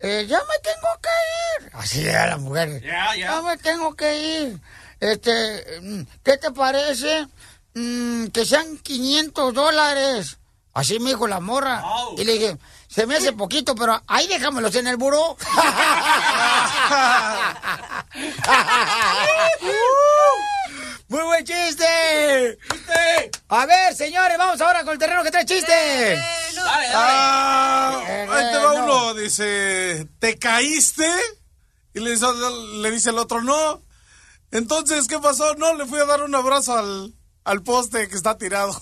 [0.00, 1.70] Eh, ya me tengo que ir.
[1.74, 2.80] Así era la mujer.
[2.82, 3.42] Ya, ya.
[3.42, 4.58] me tengo que ir.
[4.98, 7.26] Este, mm, ¿qué te parece?
[7.74, 10.38] Mm, que sean 500 dólares.
[10.72, 11.82] Así me dijo la morra.
[12.16, 12.56] Y le dije,
[12.88, 15.36] se me hace poquito, pero ahí déjamelos en el buró.
[21.10, 22.56] Muy buen chiste.
[23.48, 26.22] A ver, señores, vamos ahora con el terreno que trae chiste.
[26.94, 28.84] Ah, Eh, ahí te va no.
[28.84, 31.10] uno, dice, ¿te caíste?
[31.94, 32.26] Y le dice,
[32.74, 33.82] le dice el otro, no.
[34.52, 35.54] Entonces, ¿qué pasó?
[35.56, 37.12] No, le fui a dar un abrazo al,
[37.44, 38.72] al poste que está tirado.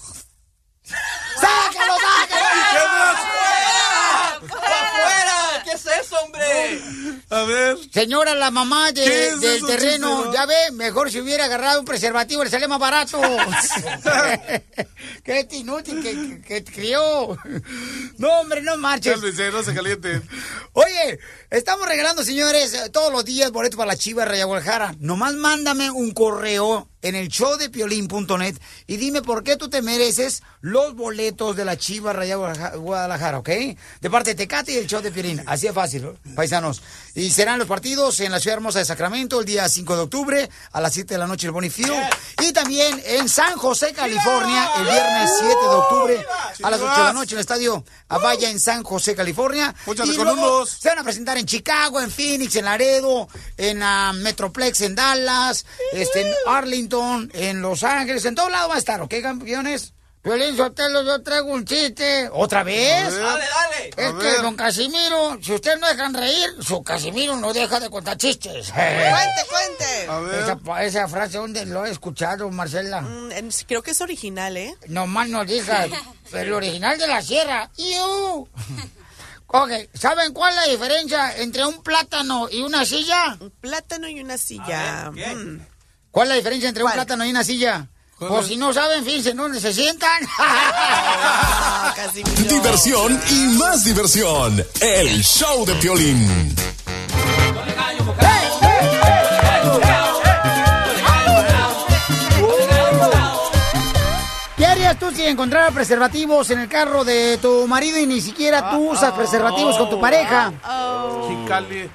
[0.83, 1.95] ¡Sácalo,
[4.43, 5.62] ¡Afuera!
[5.64, 6.45] ¿Qué es eso, hombre?
[7.31, 7.77] A ver.
[7.93, 10.33] Señora, la mamá de- ¿Qué es del eso, terreno, no?
[10.33, 13.21] ya ve, mejor si hubiera agarrado un preservativo, le sale más barato.
[15.25, 17.37] Qué inútil que, que, crió.
[18.19, 19.13] No, hombre, no marches.
[19.15, 20.23] Cálmese, no se caliente.
[20.73, 21.19] Oye,
[21.51, 24.95] estamos regalando, señores, eh, todos los días boletos para la Chiva de Guadalajara.
[25.01, 28.57] Nomás mándame un correo en el show de piolín.net
[28.87, 33.49] y dime por qué tú te mereces los boletos de la Chiva Raya Guadalajara- ¿ok?
[34.01, 35.43] De parte de Tecate y el show de Piolín.
[35.47, 36.15] Así es fácil, ¿no?
[36.35, 36.83] paisanos.
[37.15, 40.51] Y serán los partidos en la ciudad hermosa de Sacramento el día 5 de octubre
[40.73, 41.93] a las 7 de la noche en el Bonifield.
[42.43, 46.27] Y también en San José, California, el viernes 7 de octubre
[46.63, 49.75] a las 8 de la noche en el estadio Avaya en San José, California.
[49.87, 54.13] Móchate Y luego se van a presentar en Chicago, en Phoenix, en Laredo, en ah,
[54.15, 56.89] Metroplex, en Dallas, este, en Arlington,
[57.33, 59.93] en Los Ángeles, en todos lados va a estar, ¿ok, campeones?
[60.25, 62.29] Violín Sotelo, yo traigo un chiste.
[62.33, 63.05] ¿Otra vez?
[63.05, 63.23] A ver.
[63.23, 63.91] Dale, dale.
[63.97, 64.43] Es A que, ver.
[64.43, 68.71] don Casimiro, si ustedes no dejan reír, su Casimiro no deja de contar chistes.
[68.73, 70.39] Cuente, cuente.
[70.43, 73.01] Esa, esa frase, ¿dónde lo he escuchado, Marcela?
[73.01, 74.75] Mm, en- Creo que es original, ¿eh?
[74.89, 75.89] No más no digas.
[76.31, 77.71] Pero el original de la sierra.
[77.77, 78.49] ¡Iu!
[79.51, 83.39] Ok, ¿saben cuál es la diferencia entre un plátano y una silla?
[83.41, 85.07] Un plátano y una silla.
[85.07, 85.35] A ver, ¿qué?
[85.35, 85.67] Mm.
[86.19, 87.87] ¿Cuál es la diferencia entre un plátano y una silla?
[88.19, 90.21] Pues si no saben, fíjense, ¿dónde se sientan?
[92.49, 94.67] Diversión y más diversión.
[94.81, 96.57] El show de Piolín.
[104.99, 109.13] Tú si encontraras preservativos en el carro de tu marido y ni siquiera tú usas
[109.13, 110.53] preservativos con tu pareja?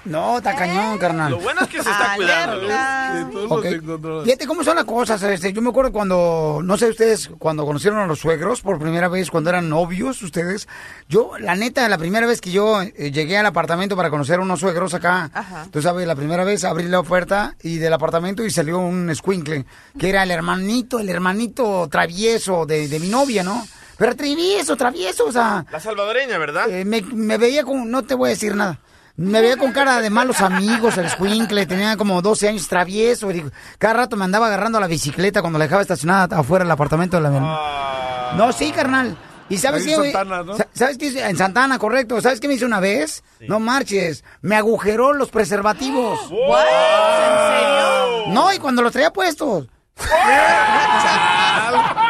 [0.05, 1.31] No, está cañón, carnal.
[1.31, 3.55] Lo bueno es que se está cuidando.
[3.55, 4.23] Ok.
[4.23, 5.21] Fíjate cómo son las cosas.
[5.23, 9.07] Este, yo me acuerdo cuando, no sé ustedes, cuando conocieron a los suegros por primera
[9.07, 10.67] vez, cuando eran novios ustedes.
[11.07, 14.41] Yo, la neta, la primera vez que yo eh, llegué al apartamento para conocer a
[14.41, 18.49] unos suegros acá, tú sabes, la primera vez abrí la oferta y del apartamento y
[18.49, 19.65] salió un escuincle,
[19.97, 23.65] que era el hermanito, el hermanito travieso de, de mi novia, ¿no?
[23.97, 26.69] Pero travieso, travieso, o sea, La salvadoreña, ¿verdad?
[26.69, 28.79] eh, me, me veía con, no te voy a decir nada.
[29.15, 33.29] Me veía con cara de malos amigos, el squinkle, tenía como 12 años travieso.
[33.31, 33.45] y
[33.77, 37.23] cada rato me andaba agarrando la bicicleta cuando la dejaba estacionada afuera del apartamento de
[37.23, 38.33] la Ah.
[38.35, 39.15] No, sí, carnal.
[39.49, 39.93] ¿Y sabes qué?
[39.95, 40.57] Santana, ¿no?
[40.57, 41.05] Sa- ¿Sabes qué?
[41.07, 41.23] hice?
[41.27, 42.19] En Santana, correcto.
[42.21, 43.23] ¿Sabes qué me hizo una vez?
[43.41, 44.23] No marches.
[44.41, 46.19] Me agujeró los preservativos.
[46.21, 48.33] ¿En serio?
[48.33, 49.67] No, y cuando los traía puestos.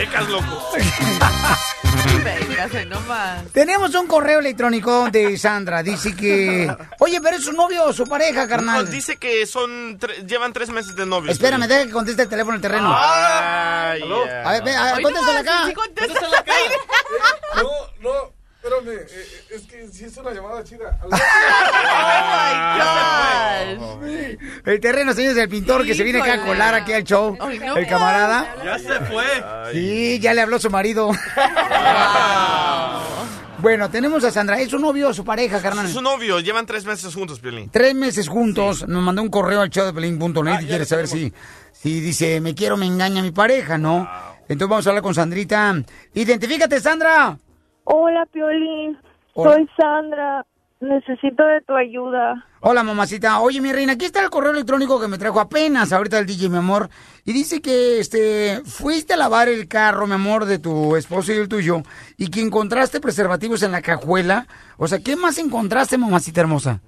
[0.00, 0.70] pecas, loco.
[2.88, 3.44] Nomás.
[3.52, 5.82] Tenemos un correo electrónico de Sandra.
[5.82, 6.74] Dice que.
[7.00, 8.84] Oye, pero es su novio o su pareja, carnal.
[8.84, 11.32] No, dice que son tre- llevan tres meses de novios.
[11.32, 12.94] Espérame, deja que conteste el teléfono del terreno.
[12.96, 14.02] Ay,
[14.44, 15.06] A ver, ve, a ver,
[15.38, 15.66] acá.
[15.66, 16.52] sí, contéstale acá.
[17.56, 17.68] No,
[18.00, 18.88] no, espérame.
[18.88, 20.98] eh, eh, es que sí es una llamada chida.
[23.82, 24.00] Oh
[24.64, 27.36] El terreno, señores, del pintor que se viene acá a colar aquí al show.
[27.40, 27.76] Ay, no.
[27.76, 28.54] El camarada.
[28.64, 29.24] Ya se fue.
[29.72, 31.10] Sí, ya le habló su marido.
[33.58, 34.60] bueno, tenemos a Sandra.
[34.60, 35.88] ¿Es su novio o su pareja, carnal?
[35.88, 37.70] Su novio, llevan tres meses juntos, Piolín.
[37.70, 38.86] Tres meses juntos.
[38.88, 41.32] Nos mandó un correo al showdepelín.net y quiere saber si,
[41.72, 44.08] si dice, me quiero, me engaña mi pareja, ¿no?
[44.48, 45.74] Entonces vamos a hablar con Sandrita.
[46.14, 47.38] Identifícate, Sandra.
[47.84, 48.98] Hola, Piolín.
[49.34, 49.54] Hola.
[49.54, 50.44] Soy Sandra.
[50.80, 52.46] Necesito de tu ayuda.
[52.62, 53.38] Hola, mamacita.
[53.40, 56.48] Oye, mi reina, aquí está el correo electrónico que me trajo apenas ahorita el DJ,
[56.48, 56.88] mi amor.
[57.26, 61.36] Y dice que, este, fuiste a lavar el carro, mi amor, de tu esposo y
[61.36, 61.82] el tuyo,
[62.16, 64.46] y que encontraste preservativos en la cajuela.
[64.78, 66.80] O sea, ¿qué más encontraste, mamacita hermosa?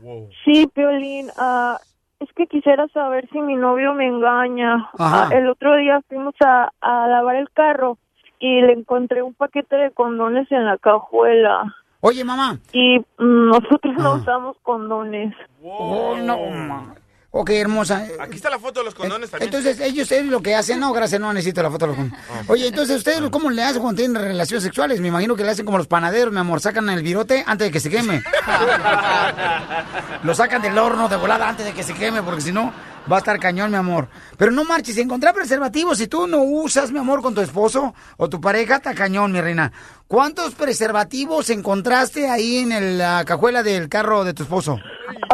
[0.46, 1.28] Sí, Piolín.
[1.36, 1.78] ah,
[2.18, 4.88] es que quisiera saber si mi novio me engaña.
[4.98, 5.28] Ajá.
[5.28, 7.98] Ah, el otro día fuimos a, a lavar el carro
[8.44, 11.76] y le encontré un paquete de condones en la cajuela.
[12.00, 12.58] Oye, mamá.
[12.72, 14.14] Y mm, nosotros no Ah.
[14.16, 15.32] usamos condones.
[15.62, 16.94] Oh, no, ma.
[17.34, 18.04] Ok, hermosa.
[18.20, 19.48] Aquí está la foto de los condones también.
[19.48, 20.78] Entonces, ellos es lo que hacen.
[20.80, 22.50] No, gracias, no necesito la foto de los condones.
[22.50, 25.00] Oye, entonces, ¿ustedes cómo le hacen cuando tienen relaciones sexuales?
[25.00, 26.60] Me imagino que le hacen como los panaderos, mi amor.
[26.60, 28.20] Sacan el virote antes de que se queme.
[30.24, 32.72] Lo sacan del horno de volada antes de que se queme, porque si no,
[33.10, 34.08] va a estar cañón, mi amor.
[34.36, 35.98] Pero no marches, encontrar preservativos.
[35.98, 39.40] Si tú no usas, mi amor, con tu esposo o tu pareja, está cañón, mi
[39.40, 39.72] reina.
[40.06, 44.78] ¿Cuántos preservativos encontraste ahí en el, la cajuela del carro de tu esposo?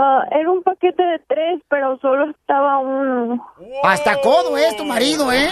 [0.00, 3.44] Ah, era un paquete de tres, pero solo estaba uno.
[3.82, 5.48] Hasta codo es tu marido, ¿eh?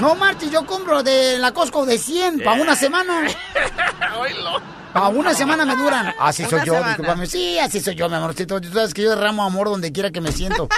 [0.00, 3.26] No marches, yo compro de la Costco de 100 para una semana.
[4.96, 6.14] Para una semana me duran.
[6.18, 7.26] Así soy yo, discúlpame.
[7.26, 8.58] Sí, así soy yo, mi amorcito.
[8.62, 10.68] Tú sabes que yo derramo amor donde quiera que me siento.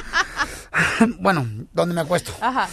[1.21, 2.33] bueno, donde me acuesto.
[2.41, 2.69] Ajá.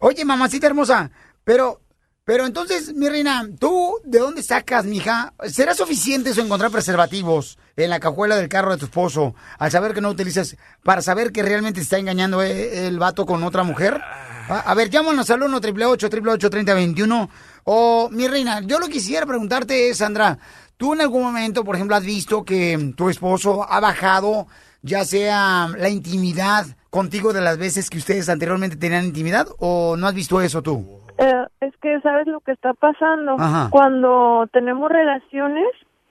[0.00, 1.10] Oye, mamacita hermosa,
[1.42, 1.80] pero,
[2.24, 5.32] pero entonces, mi reina, ¿tú de dónde sacas, mija?
[5.46, 9.94] ¿Será suficiente eso encontrar preservativos en la cajuela del carro de tu esposo al saber
[9.94, 13.62] que no utilizas, para saber que realmente te está engañando eh, el vato con otra
[13.62, 14.02] mujer?
[14.48, 17.30] A, a ver, llámanos al 1 888 3021
[17.64, 20.38] O, mi reina, yo lo que quisiera preguntarte es, Sandra,
[20.80, 24.46] ¿tú en algún momento, por ejemplo, has visto que tu esposo ha bajado
[24.80, 30.06] ya sea la intimidad contigo de las veces que ustedes anteriormente tenían intimidad o no
[30.06, 31.02] has visto eso tú?
[31.18, 33.36] Eh, es que sabes lo que está pasando.
[33.38, 33.68] Ajá.
[33.70, 35.66] Cuando tenemos relaciones,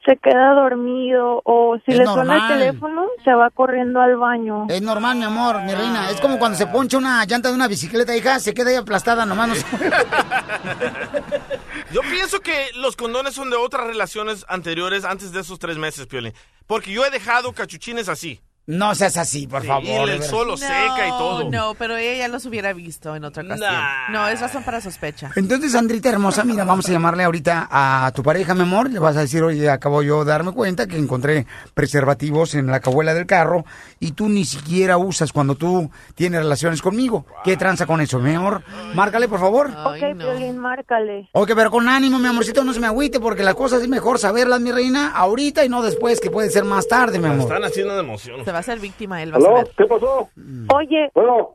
[0.05, 4.67] se queda dormido o si Es le suena el teléfono, se va corriendo al baño.
[4.69, 6.11] Es normal, mi amor, mi reina.
[6.11, 9.25] Es como cuando se poncha una llanta de una bicicleta, hija, se queda ahí aplastada
[9.25, 9.47] nomás.
[9.49, 9.65] no se-
[11.91, 16.07] Yo pienso que los condones son de otras relaciones anteriores antes de esos tres meses,
[16.07, 16.33] Piolín.
[16.67, 18.41] Porque yo he dejado cachuchines así.
[18.71, 19.85] No seas así, por Sí, favor.
[19.87, 20.27] el de veras.
[20.27, 21.49] sol lo seca y todo.
[21.49, 23.67] No, pero ella ya los hubiera visto en otra ocasión.
[23.71, 24.09] Nah.
[24.11, 25.31] No, es razón para sospecha.
[25.35, 28.91] Entonces, Sandrita hermosa, mira, vamos a llamarle ahorita a tu pareja, mi amor.
[28.91, 32.79] Le vas a decir, oye, acabo yo de darme cuenta que encontré preservativos en la
[32.79, 33.65] cajuela del carro
[33.99, 37.25] y tú ni siquiera usas cuando tú tienes relaciones conmigo.
[37.43, 38.61] ¿Qué tranza con eso, mi amor?
[38.93, 39.71] Márcale, por favor.
[39.85, 41.27] ok, Piolín, márcale.
[41.31, 44.19] Ok, pero con ánimo, mi amorcito, no se me agüite, porque las cosas es mejor
[44.19, 47.47] saberlas, mi reina, ahorita y no después, que puede ser más tarde, mi Me amor.
[47.47, 48.45] están haciendo de emoción.
[48.59, 49.55] Va a hacer víctima él, vas a ¿Aló?
[49.55, 49.67] ver.
[49.77, 50.27] ¿Qué pasó?
[50.75, 51.51] Oye, Bueno,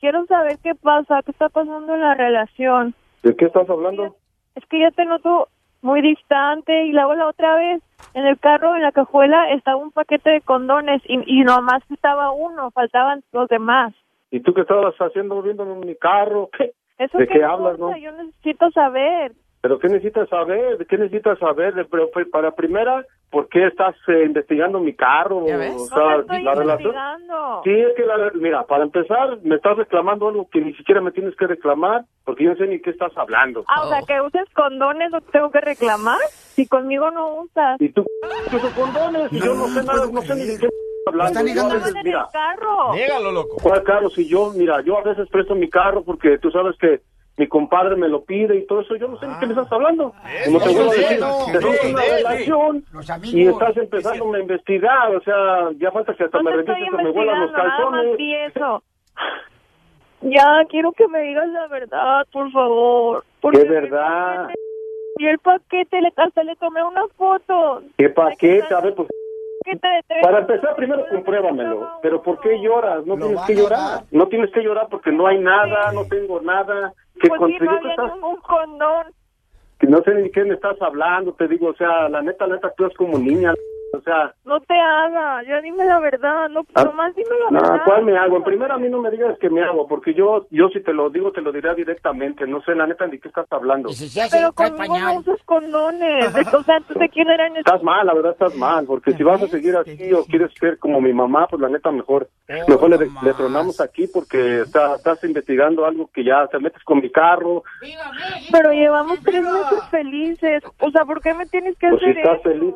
[0.00, 2.92] quiero saber qué pasa, qué está pasando en la relación.
[3.22, 4.16] ¿de qué estás hablando?
[4.56, 5.46] Es que ya te noto
[5.82, 7.80] muy distante y luego la otra vez
[8.14, 12.32] en el carro, en la cajuela, estaba un paquete de condones y, y nomás estaba
[12.32, 13.94] uno, faltaban los demás.
[14.32, 16.50] ¿Y tú qué estabas haciendo viendo en mi carro?
[16.58, 16.72] ¿Qué?
[16.98, 17.96] Eso ¿De que qué hablas, no?
[17.96, 19.32] Yo necesito saber.
[19.62, 20.78] ¿Pero qué necesitas saber?
[20.78, 21.74] ¿De qué necesitas saber?
[22.32, 25.46] Para primera, ¿por qué estás eh, investigando mi carro?
[25.46, 25.74] ¿Ya ves?
[25.74, 26.94] O sea, estoy la relación...
[27.64, 31.10] Sí, es que, la, mira, para empezar, me estás reclamando algo que ni siquiera me
[31.12, 33.64] tienes que reclamar, porque yo no sé ni qué estás hablando.
[33.68, 36.20] Ah, o sea, que uses condones, ¿no tengo que reclamar?
[36.32, 37.78] Si conmigo no usas.
[37.80, 38.06] ¿Y tú
[38.50, 39.30] qué son condones?
[39.30, 41.32] Y yo no sé nada, no sé ni de qué estás hablando.
[41.32, 42.94] Está negando Yo veces, mira, carro.
[42.94, 43.56] Niégalo, loco.
[43.62, 44.08] ¿Cuál carro?
[44.08, 47.02] Si yo, mira, yo a veces presto mi carro porque tú sabes que
[47.36, 49.72] mi compadre me lo pide y todo eso, yo no sé ni qué me estás
[49.72, 50.12] hablando.
[50.44, 51.18] Como te Eso vuelvo a decir,
[51.52, 56.38] tenemos una relación Los y estás empezando a investigar, o sea, ya falta que hasta
[56.38, 58.16] No me revises que me vuelan los calzones.
[58.52, 58.82] eso.
[60.22, 63.24] Ya, quiero que me digas la verdad, por favor.
[63.40, 64.50] Porque ¿Qué verdad?
[65.16, 67.82] Y el paquete, le, hasta le tomé una foto.
[67.96, 68.74] ¿Qué paquete?
[68.74, 69.08] A ver, pues,
[69.70, 71.88] Paquete de tres- para empezar, primero compruébamelo.
[72.02, 73.04] Pero ¿por qué lloras?
[73.06, 74.02] No Lo tienes que llorar.
[74.10, 76.92] No tienes que llorar porque no hay nada, no tengo nada.
[77.20, 78.14] Que Pues sí, no había estás...
[78.14, 79.06] ningún condón.
[79.78, 82.56] Que no sé ni qué me estás hablando, te digo, o sea, la neta, la
[82.56, 83.54] neta, tú eres como niña,
[83.92, 84.32] o sea...
[84.44, 87.82] No te hagas, ya dime la verdad, no, Ah, nomás dime la verdad.
[87.84, 88.36] ¿cuál me hago?
[88.36, 90.92] En primera a mí no me digas que me hago, porque yo, yo si te
[90.92, 92.46] lo digo, te lo diré directamente.
[92.46, 93.88] No sé, la neta, ni qué estás hablando.
[93.90, 96.26] Si Pero conmigo no usas condones.
[96.60, 97.58] O sea, tú te quieres dar en el...
[97.60, 100.78] Estás mal, la verdad estás mal, porque si vas a seguir así o quieres ser
[100.78, 105.22] como mi mamá, pues la neta mejor, Oh, mejor le, tronamos aquí porque está- estás
[105.24, 107.62] investigando algo que ya te metes con mi carro,
[108.50, 110.62] Pero llevamos tres meses felices.
[110.80, 112.42] O sea, ¿por qué me tienes que pues si hacer estás eso?
[112.50, 112.74] feliz.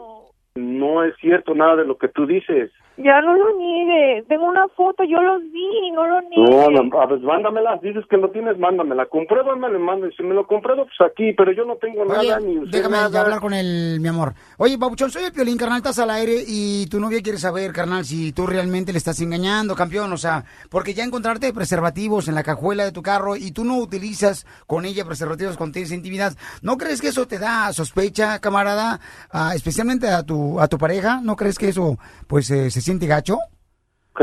[0.57, 2.71] No es cierto nada de lo que tú dices.
[2.97, 4.27] Ya no lo niegues.
[4.29, 6.29] Tengo una foto, yo los vi, no lo No,
[6.71, 6.91] niegues.
[6.93, 7.77] no, a ver, mándamela.
[7.83, 9.07] Dices que lo tienes, mándamela.
[9.07, 10.07] Compruébame, le mando.
[10.07, 12.79] Y si me lo compruebo, pues aquí, pero yo no tengo Oye, nada, ni usted
[12.79, 13.21] déjame nada.
[13.23, 14.35] hablar con el, mi amor.
[14.59, 18.05] Oye, Pabuchón, soy el Piolín, carnal, estás al aire y tu novia quiere saber, carnal,
[18.05, 22.45] si tú realmente le estás engañando, campeón, o sea, porque ya encontrarte preservativos en la
[22.45, 26.77] cajuela de tu carro y tú no utilizas con ella preservativos con tienes intimidad, ¿no
[26.77, 29.01] crees que eso te da sospecha, camarada,
[29.33, 31.21] Ah, especialmente a tu, a tu pareja?
[31.23, 33.39] ¿No crees que eso, pues, eh, se siente gacho?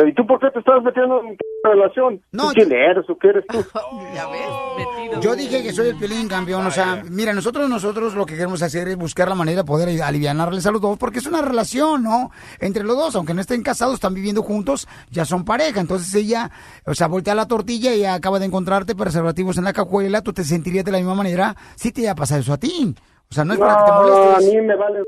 [0.07, 2.21] ¿Y tú por qué te estás metiendo en mi relación?
[2.31, 3.57] No, ¿Tú quién eres o qué eres tú?
[4.15, 4.39] Ya ves,
[4.77, 5.19] metido.
[5.19, 6.65] Yo dije que soy el Piolín, campeón.
[6.65, 10.01] O sea, mira, nosotros nosotros lo que queremos hacer es buscar la manera de poder
[10.01, 12.31] alivianarles a los dos, porque es una relación, ¿no?
[12.61, 15.81] Entre los dos, aunque no estén casados, están viviendo juntos, ya son pareja.
[15.81, 16.49] Entonces ella,
[16.85, 20.21] o sea, voltea la tortilla y acaba de encontrarte preservativos en la cajuela.
[20.21, 22.95] Tú te sentirías de la misma manera si te haya pasado eso a ti.
[23.29, 24.53] O sea, no es para que te No, a molestes.
[24.53, 24.99] mí me vale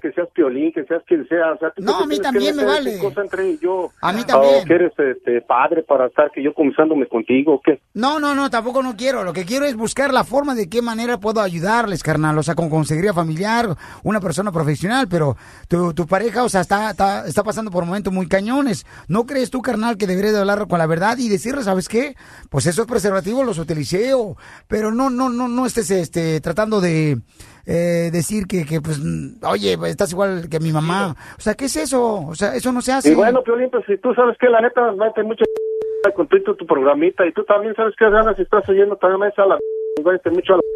[0.00, 1.52] que seas piolín, que seas quien sea.
[1.52, 2.98] O sea, ¿tú No, a mí también me vale.
[2.98, 3.90] cosa entre yo?
[4.00, 4.62] A mí también.
[4.62, 7.80] ¿O que eres este, padre para estar que yo comenzándome contigo o qué?
[7.94, 9.22] No, no, no, tampoco no quiero.
[9.24, 12.38] Lo que quiero es buscar la forma de qué manera puedo ayudarles, carnal.
[12.38, 13.68] O sea, con consejería familiar,
[14.02, 15.36] una persona profesional, pero
[15.68, 18.86] tu, tu pareja, o sea, está, está, está pasando por momentos muy cañones.
[19.08, 22.14] ¿No crees tú, carnal, que deberías de hablar con la verdad y decirle, ¿sabes qué?
[22.48, 24.36] Pues esos preservativos los utilicé, o,
[24.68, 27.18] pero no, no, no, no estés este, tratando de
[27.66, 29.00] eh, decir que, que, pues,
[29.42, 31.16] oye, estás igual que mi mamá.
[31.38, 32.26] O sea, ¿qué es eso?
[32.26, 33.12] O sea, eso no se hace.
[33.12, 35.44] Y bueno, Piolín, pues si tú sabes que la neta me mete mucha
[36.14, 39.20] con tu, tu, tu programita y tú también sabes que ganas si estás oyendo también
[39.20, 39.58] me echa la
[40.32, 40.62] mucho a la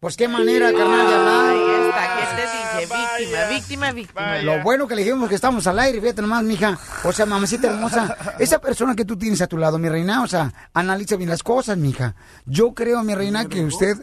[0.00, 1.44] Pues qué manera, carnal, de hablar.
[1.50, 2.94] Ahí está, ¿qué te dije?
[2.94, 4.38] Víctima, víctima, víctima.
[4.38, 6.78] Lo bueno que le dijimos que estamos al aire, fíjate nomás, mija.
[7.04, 10.26] O sea, mamacita hermosa, esa persona que tú tienes a tu lado, mi reina, o
[10.26, 12.14] sea, analiza bien las cosas, mija.
[12.46, 13.94] Yo creo, mi reina, que usted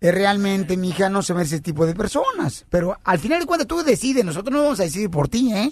[0.00, 2.66] eh, realmente, mija, no se ve ese tipo de personas.
[2.70, 5.70] Pero al final de cuentas tú decides, nosotros no vamos a decidir por ti, ¿eh?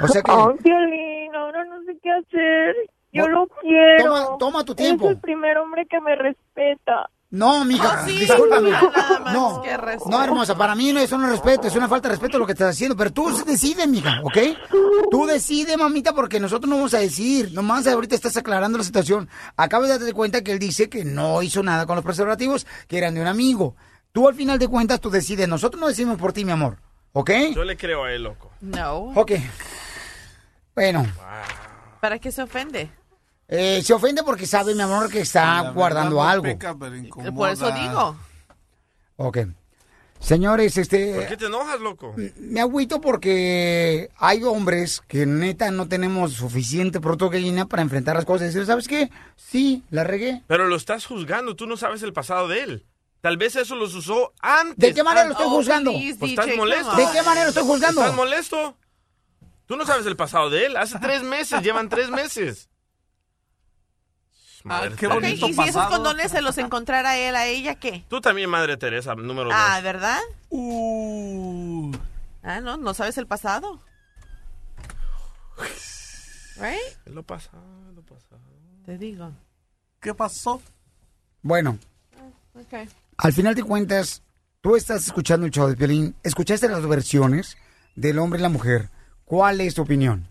[0.00, 0.30] O sea que...
[0.30, 2.76] Ay, Piolín, ahora no sé qué hacer.
[3.12, 4.04] Yo lo quiero.
[4.04, 5.06] Toma- toma tu tiempo.
[5.06, 7.08] Es el primer hombre que me respeta.
[7.28, 8.70] No, mija, Oh, sí, discúlpame.
[8.70, 10.08] nada más No, que respeto.
[10.10, 12.52] no, hermosa, para mí no es un respeto, es una falta de respeto lo que
[12.52, 14.38] estás haciendo, pero tú decides, mija, ¿ok?
[15.10, 19.28] Tú decides, mamita, porque nosotros no vamos a decir, nomás ahorita estás aclarando la situación.
[19.56, 22.96] Acabas de darte cuenta que él dice que no hizo nada con los preservativos, que
[22.98, 23.74] eran de un amigo.
[24.12, 26.78] Tú al final de cuentas, tú decides, nosotros no decimos por ti, mi amor,
[27.12, 27.30] ¿ok?
[27.54, 28.52] Yo le creo a él, loco.
[28.60, 29.12] No.
[29.16, 29.32] Ok.
[30.74, 31.06] Bueno,
[32.00, 32.90] ¿Para qué se ofende?
[33.48, 36.42] Eh, se ofende porque sabe, mi amor, que está La guardando algo.
[36.44, 37.34] peca, pero.
[37.34, 38.16] Por eso digo.
[39.16, 39.38] Ok.
[40.18, 41.14] Señores, este...
[41.14, 42.14] ¿Por qué te enojas, loco?
[42.36, 48.42] Me agüito porque hay hombres que neta no tenemos suficiente proteína para enfrentar las cosas
[48.42, 49.10] y decir, ¿sabes qué?
[49.36, 50.42] Sí, la regué.
[50.46, 52.86] Pero lo estás juzgando, tú no sabes el pasado de él.
[53.20, 54.76] Tal vez eso los usó antes.
[54.78, 55.92] ¿De qué manera lo estoy juzgando?
[56.18, 56.96] Pues estás molesto.
[56.96, 58.00] ¿De qué manera lo estoy juzgando?
[58.00, 58.76] ¿Estás molesto?
[59.66, 60.76] Tú no sabes el pasado de él.
[60.76, 62.68] Hace tres meses, llevan tres meses.
[64.66, 65.46] Madre qué Ok, Teresa.
[65.46, 68.04] y si esos condones se los encontrara él a ella, ¿qué?
[68.08, 69.54] Tú también, Madre Teresa, número dos.
[69.56, 70.18] Ah, ¿verdad?
[70.50, 71.92] Uh.
[72.42, 73.80] Ah, no, no sabes el pasado.
[76.58, 76.78] Right?
[77.06, 77.62] Lo pasado,
[77.94, 78.40] lo pasado.
[78.84, 79.30] Te digo.
[80.00, 80.62] ¿Qué pasó?
[81.42, 81.78] Bueno,
[82.54, 82.88] Ok.
[83.18, 84.22] al final de cuentas,
[84.60, 87.56] tú estás escuchando el show de Piolín, escuchaste las versiones
[87.94, 88.90] del hombre y la mujer.
[89.24, 90.28] ¿Cuál es tu opinión?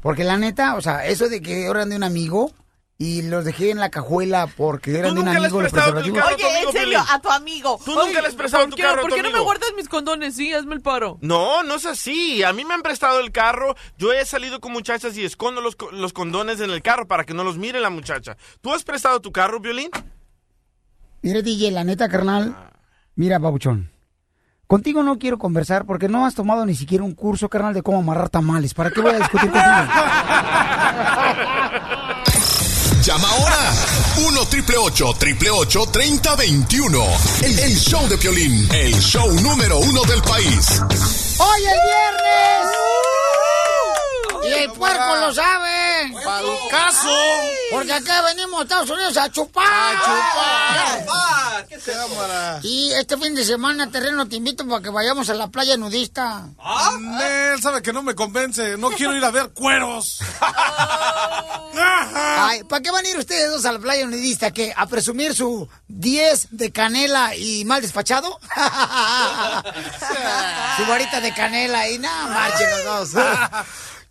[0.00, 2.52] Porque la neta, o sea, eso de que eran de un amigo
[2.98, 5.72] y los dejé en la cajuela porque eran de un nunca le has amigo los
[5.72, 6.34] prestado tu preservativos.
[6.46, 6.98] Oye, en serio, Piolín?
[7.10, 7.80] a tu amigo.
[7.84, 9.40] Tú nunca le has prestado ¿por tu qué- carro a ¿Por tu qué no me
[9.40, 10.36] guardas mis condones?
[10.36, 11.18] Sí, hazme el paro.
[11.20, 12.44] No, no es así.
[12.44, 13.74] A mí me han prestado el carro.
[13.98, 17.24] Yo he salido con muchachas y escondo los, co- los condones en el carro para
[17.24, 18.36] que no los mire la muchacha.
[18.60, 19.90] ¿Tú has prestado tu carro, Violín?
[21.22, 22.54] Mira, DJ, la neta, carnal.
[23.16, 23.90] Mira, babuchón.
[24.68, 27.98] Contigo no quiero conversar porque no has tomado ni siquiera un curso, carnal, de cómo
[27.98, 28.72] amarrar tamales.
[28.74, 29.66] ¿Para qué voy a discutir contigo?
[33.02, 33.74] Llama ahora.
[34.28, 37.04] 1 triple 8 triple 8 30 21.
[37.42, 38.68] El, el show de Piolín.
[38.72, 40.80] El show número uno del país.
[41.38, 42.51] ¡Hoy es viernes!
[44.62, 46.12] El puerco lo sabe.
[46.24, 47.14] ¡Paducazo!
[47.70, 49.66] Porque acá venimos a Estados Unidos a chupar.
[49.66, 51.66] A chupar.
[51.66, 52.60] ¿Qué cámara?
[52.62, 56.48] Y este fin de semana, terreno, te invito para que vayamos a la playa nudista.
[57.22, 58.76] Él sabe que no me convence.
[58.76, 60.18] No quiero ir a ver cueros.
[62.14, 64.50] Ay, ¿para qué van a ir ustedes dos a la playa nudista?
[64.50, 64.74] ¿Qué?
[64.76, 68.38] ¿A presumir su 10 de canela y mal despachado?
[70.76, 73.24] su varita de canela y nada, marchen los dos.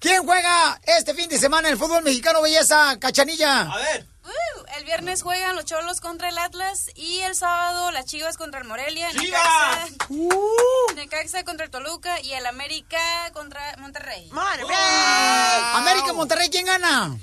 [0.02, 3.62] ¿Quién juega este fin de semana en el fútbol mexicano, belleza, cachanilla?
[3.72, 4.08] A ver.
[4.26, 8.62] Uh, el viernes juegan los Cholos contra el Atlas y el sábado las Chivas contra
[8.62, 9.12] el Morelia.
[9.12, 9.92] ¡Chivas!
[10.10, 12.98] Necaxa, Necaxa contra el Toluca y el América
[13.34, 14.28] contra Monterrey.
[15.76, 17.16] América Monterrey, ¿quién gana?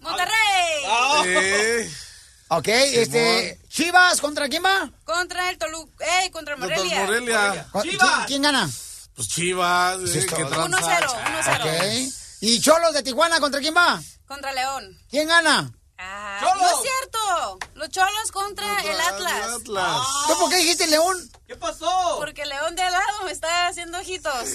[0.00, 0.34] ¡Monterrey!
[1.24, 1.92] Eh,
[2.50, 3.60] Ok, este.
[3.68, 4.90] Chivas, ¿contra quién va?
[5.04, 6.04] Contra el Toluca.
[6.24, 6.30] ¡Eh!
[6.32, 7.04] Contra el Contra el Morelia.
[7.04, 7.66] Morelia.
[7.70, 8.68] Con- ¿Quién, quién gana?
[9.18, 9.98] Pues Chivas.
[10.14, 11.00] eh, qué 1-0, tranza.
[11.58, 12.06] 1-0.
[12.06, 12.12] Ok.
[12.40, 14.00] ¿Y Cholos de Tijuana contra quién va?
[14.28, 14.96] Contra León.
[15.10, 15.72] ¿Quién gana?
[15.98, 17.58] Ah, no es cierto.
[17.74, 19.58] Los Cholos contra el Atlas.
[19.64, 21.16] ¿Tú por qué dijiste León?
[21.48, 22.14] ¿Qué pasó?
[22.20, 24.32] Porque León de al lado me está haciendo ojitos.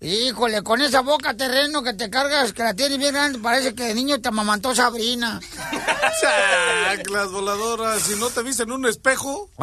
[0.00, 3.82] Híjole, con esa boca terreno que te cargas, que la tienes bien grande, parece que
[3.84, 5.40] de niño te amamantó Sabrina.
[7.10, 8.02] Las voladoras.
[8.02, 9.50] Si no te viste en un espejo.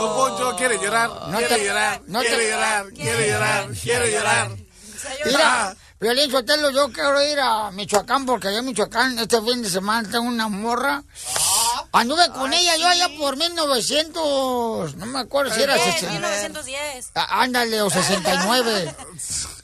[0.00, 1.10] Don Poncho quiere llorar.
[1.28, 2.00] No quiere te- llorar.
[2.06, 2.86] no quiere te- llorar.
[2.92, 3.68] Quiere llorar.
[3.82, 4.50] Quiere llorar.
[5.24, 9.70] Mira, Violín Sotelo, yo quiero ir a Michoacán porque allá en Michoacán este fin de
[9.70, 11.02] semana tengo una morra.
[11.96, 15.76] Anduve con ella yo allá por 1900, no me acuerdo si era...
[15.76, 16.12] Bien, 60.
[16.12, 17.10] 1910.
[17.14, 18.94] Ah, Ándale, o 69.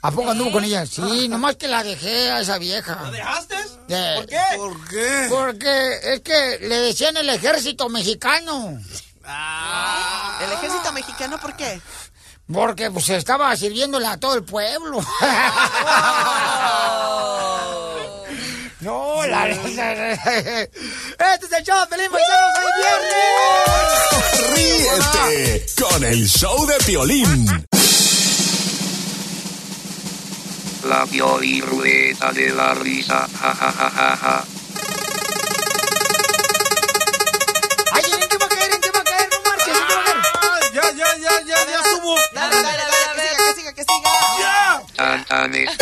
[0.01, 0.83] ¿A poco anduvo con ella?
[0.87, 2.99] Sí, nomás que la dejé a esa vieja.
[3.03, 3.55] ¿La dejaste?
[4.15, 4.41] ¿Por qué?
[4.57, 5.27] ¿Por qué?
[5.29, 8.79] Porque es que le decían el ejército mexicano.
[10.41, 11.79] ¿El ejército mexicano por qué?
[12.51, 15.05] Porque pues estaba sirviéndole a todo el pueblo.
[18.83, 19.47] no, la...
[19.49, 22.71] Este es el show, feliz paisanos, hoy
[24.53, 24.53] viernes.
[24.53, 27.67] Ríete con el show de Piolín.
[30.85, 33.27] La Piolirrueta de la risa.
[33.39, 34.43] Ja, ja, ja, ja, ja.
[37.93, 38.73] Ay, ¿en qué va a caer?
[38.73, 39.29] ¿En qué va a caer?
[39.31, 40.17] No marches, ¿en qué va a caer?
[40.73, 42.15] Ya, ya, ya, ya, ya subo.
[42.33, 44.83] Dale, dale, dale, que siga, que siga, que siga.
[44.97, 45.77] Tan, tan, es-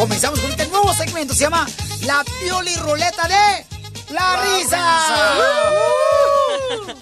[0.00, 1.66] Comenzamos con este nuevo segmento, se llama
[2.04, 3.66] La Pioli Ruleta de
[4.14, 5.34] la, Risa.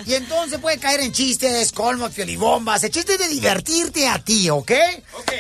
[0.05, 4.73] Y entonces puede caer en chistes, colmos, piolibombas, el chiste de divertirte a ti, ¿ok?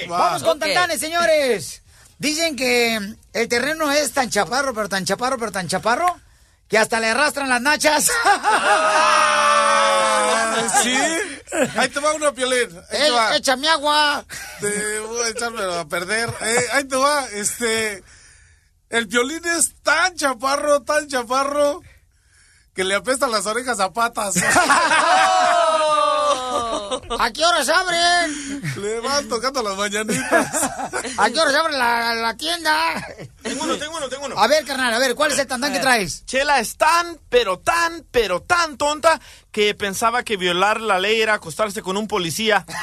[0.09, 0.61] Vamos con Ok.
[0.61, 1.82] tantanes, señores.
[2.20, 6.16] Dicen que el terreno es tan chaparro, pero tan chaparro, pero tan chaparro,
[6.68, 8.10] que hasta le arrastran las nachas.
[10.82, 10.94] Sí.
[11.76, 12.76] Ahí te va una piolín.
[12.76, 13.36] Ahí te Ey, va.
[13.36, 14.24] échame agua.
[14.60, 16.32] Te voy a echármelo a perder.
[16.42, 17.26] Eh, ahí te va.
[17.32, 18.02] Este.
[18.90, 21.80] El violín es tan chaparro, tan chaparro.
[22.74, 24.34] que le apestan las orejas a patas.
[27.18, 28.57] ¿A qué horas abren?
[28.79, 30.70] Le van tocando las mañanitas.
[31.18, 32.72] ¿A qué horas abre la, la tienda?
[33.43, 34.39] Tengo uno, tengo uno, tengo uno.
[34.39, 36.24] A ver, carnal, a ver, ¿cuál es el tantán que traes?
[36.26, 39.20] Chela es tan, pero tan, pero tan tonta
[39.51, 42.64] que pensaba que violar la ley era acostarse con un policía.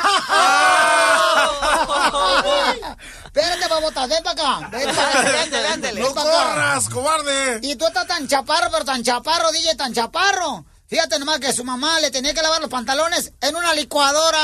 [3.26, 4.70] Espérate, babota, ven para acá.
[4.72, 5.74] Ven para acá.
[5.74, 6.02] Ándale.
[6.02, 7.60] ¡No corras, cobarde!
[7.62, 10.66] Y tú estás tan chaparro, pero tan chaparro, DJ, tan chaparro.
[10.88, 14.38] Fíjate nomás que su mamá le tenía que lavar los pantalones en una licuadora.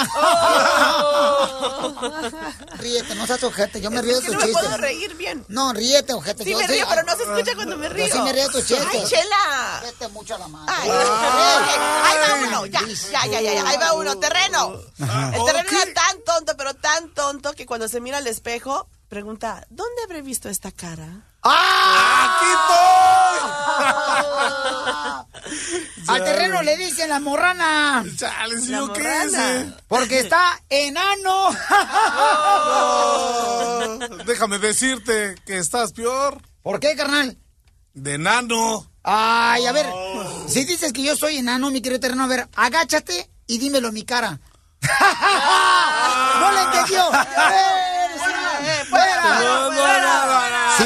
[2.80, 4.60] ríete, no seas ojete, yo me río de que tu no me chiste.
[4.62, 5.46] puedo reír bien.
[5.50, 6.44] No, ríete, ojete.
[6.44, 8.08] Sí yo me sí- río, pero no se escucha cuando me río.
[8.08, 8.88] Yo sí me río de tus chistes.
[8.92, 9.82] ¡Ay, Chela!
[9.84, 10.74] Vete mucho a la madre.
[10.76, 11.70] Ay, ok,
[12.06, 14.18] Ahí va uno, ya, ya, ya, ya, ya, ahí va uno.
[14.18, 14.80] Terreno.
[15.00, 19.64] El terreno era tan tonto, pero tan tonto que cuando se mira al espejo, pregunta,
[19.70, 21.08] ¿dónde habré visto esta cara?
[26.08, 28.04] Al terreno le dicen la morrana.
[28.18, 29.24] Chale, ¿sí La yo qué morrana.
[29.24, 29.74] es, eh?
[29.88, 31.50] Porque está enano.
[32.18, 36.42] Oh, déjame decirte que estás peor.
[36.64, 37.38] ¿Por qué, carnal?
[37.94, 38.88] De nano.
[39.04, 39.88] Ay, a ver,
[40.48, 43.94] si dices que yo soy enano, mi querido terreno, a ver, agáchate y dímelo en
[43.96, 44.40] mi cara.
[46.40, 47.04] ¡No le entendió!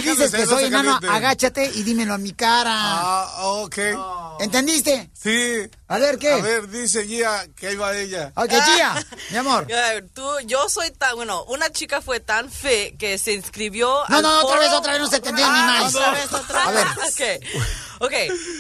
[0.01, 2.71] Si dices que soy enano, agáchate y dímelo a mi cara.
[2.73, 3.77] Ah, ok.
[4.39, 5.09] ¿Entendiste?
[5.13, 5.69] Sí.
[5.87, 6.31] A ver, ¿qué?
[6.33, 8.33] A ver, dice Gia que ahí va ella.
[8.35, 8.95] Ok, Gia,
[9.31, 9.67] mi amor.
[10.13, 14.03] Tú, yo soy tan, bueno, una chica fue tan fe que se inscribió.
[14.09, 15.95] No, al no, otra foro- vez, otra vez, no se entendió ni Ah, más.
[15.95, 16.85] Otra vez, otra A ver.
[16.85, 17.41] vez.
[17.97, 18.13] Ok, ok,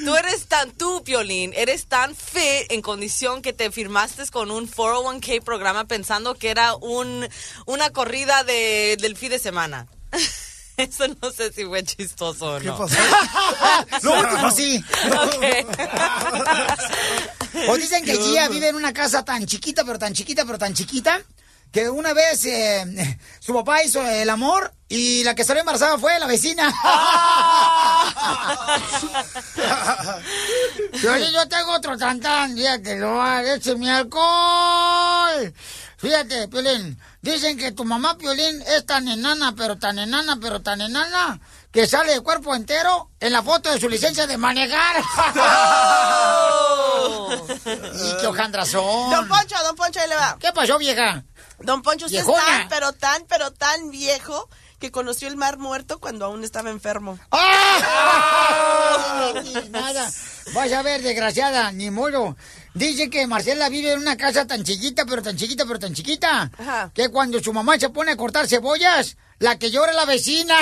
[0.05, 4.69] tú eres tan, tú, Piolín, eres tan fe en condición que te firmaste con un
[4.71, 7.27] 401k programa pensando que era un,
[7.65, 9.87] una corrida de, del fin de semana.
[10.77, 12.87] Eso no sé si fue chistoso o no.
[14.01, 14.83] Lo último sí.
[17.69, 20.73] O dicen que Gia vive en una casa tan chiquita, pero tan chiquita, pero tan
[20.73, 21.21] chiquita,
[21.71, 26.19] que una vez eh, su papá hizo el amor y la que salió embarazada fue
[26.19, 26.73] la vecina.
[30.91, 33.21] Piolín, yo tengo otro tantán, fíjate, lo
[33.77, 35.53] mi alcohol.
[35.97, 40.81] Fíjate, Piolín, dicen que tu mamá, Piolín, es tan enana, pero tan enana, pero tan
[40.81, 41.39] enana,
[41.71, 44.97] que sale de cuerpo entero en la foto de su licencia de manejar.
[47.95, 49.09] y qué hojandrazón.
[49.11, 50.37] Don Poncho, don Poncho, ahí le va.
[50.39, 51.23] ¿Qué pasó, vieja?
[51.59, 55.99] Don Poncho, usted es tan, pero tan, pero tan viejo que conoció el mar muerto
[55.99, 57.17] cuando aún estaba enfermo.
[57.31, 59.31] ¡Ah!
[59.43, 60.11] Ni nada.
[60.53, 62.35] Vas a ver, desgraciada, ni modo.
[62.75, 66.51] Dice que Marcela vive en una casa tan chiquita, pero tan chiquita, pero tan chiquita,
[66.93, 70.55] que cuando su mamá se pone a cortar cebollas, la que llora es la vecina.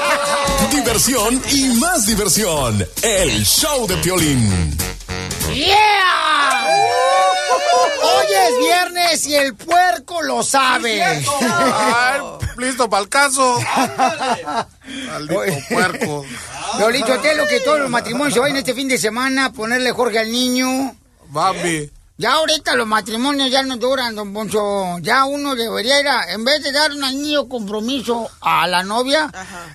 [0.70, 2.86] Diversión y más diversión.
[3.00, 4.76] El show de Piolín.
[5.54, 6.66] ¡Yeah!
[8.02, 11.02] Hoy es viernes y el puerco lo sabe.
[11.02, 11.24] Ay,
[12.58, 13.58] listo para el caso.
[15.06, 16.26] Maldito puerco.
[16.76, 20.18] Violín Sotelo, que todos los matrimonios se vayan este fin de semana a ponerle Jorge
[20.18, 20.94] al niño.
[21.28, 21.90] Bambi.
[22.20, 24.98] Ya ahorita los matrimonios ya no duran, don Poncho.
[24.98, 29.30] Ya uno debería ir a, en vez de dar un anillo compromiso a la novia,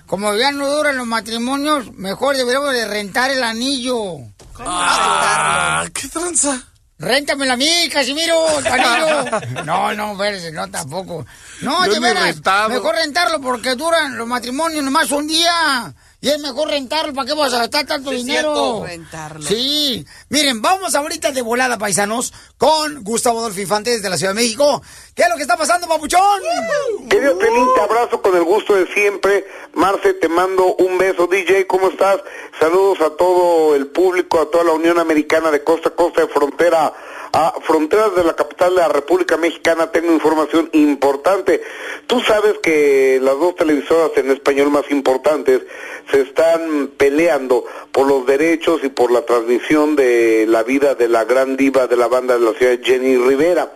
[0.06, 4.16] como ya no duran los matrimonios, mejor deberíamos de rentar el anillo.
[4.58, 6.60] Ah, ¿Qué tranza?
[6.98, 9.40] Réntamelo a mí, Casimiro, el anillo.
[9.64, 11.24] No, no, espérese, no tampoco.
[11.62, 12.68] No, de no he veras, rentado.
[12.68, 15.94] mejor rentarlo porque duran los matrimonios nomás un día.
[16.24, 18.82] Y es mejor rentarlo, ¿para qué vas a gastar tanto Sí, dinero?
[18.82, 19.42] rentarlo.
[19.46, 20.06] Sí.
[20.30, 24.80] Miren, vamos ahorita de volada, paisanos, con Gustavo Adolfo Infante desde la Ciudad de México.
[25.14, 26.20] ¿Qué es lo que está pasando, papuchón?
[27.10, 29.46] Querido Pelín, te abrazo con el gusto de siempre.
[29.74, 31.26] Marce, te mando un beso.
[31.26, 32.20] DJ, ¿cómo estás?
[32.58, 36.28] Saludos a todo el público, a toda la Unión Americana de costa a costa, de
[36.28, 36.94] frontera
[37.34, 39.90] a fronteras de la capital de la República Mexicana.
[39.90, 41.60] Tengo información importante.
[42.06, 45.62] Tú sabes que las dos televisoras en español más importantes
[46.12, 51.24] se están peleando por los derechos y por la transmisión de la vida de la
[51.24, 53.72] gran diva de la banda de la ciudad, Jenny Rivera.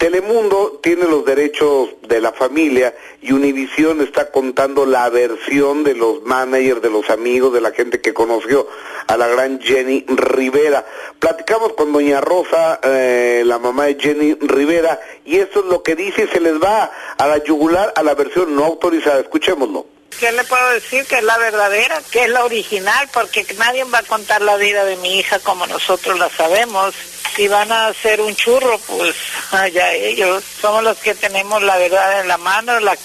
[0.00, 6.22] Telemundo tiene los derechos de la familia y Univisión está contando la versión de los
[6.22, 8.66] managers, de los amigos, de la gente que conoció
[9.08, 10.86] a la gran Jenny Rivera.
[11.18, 15.94] Platicamos con doña Rosa, eh, la mamá de Jenny Rivera, y esto es lo que
[15.96, 19.20] dice se les va a la yugular a la versión no autorizada.
[19.20, 19.99] Escuchémoslo.
[20.18, 21.04] ¿Qué le puedo decir?
[21.06, 24.84] Que es la verdadera, que es la original, porque nadie va a contar la vida
[24.84, 26.94] de mi hija como nosotros la sabemos.
[27.36, 29.14] Si van a hacer un churro, pues
[29.52, 30.42] allá ellos.
[30.60, 32.96] Somos los que tenemos la verdad en la mano, la,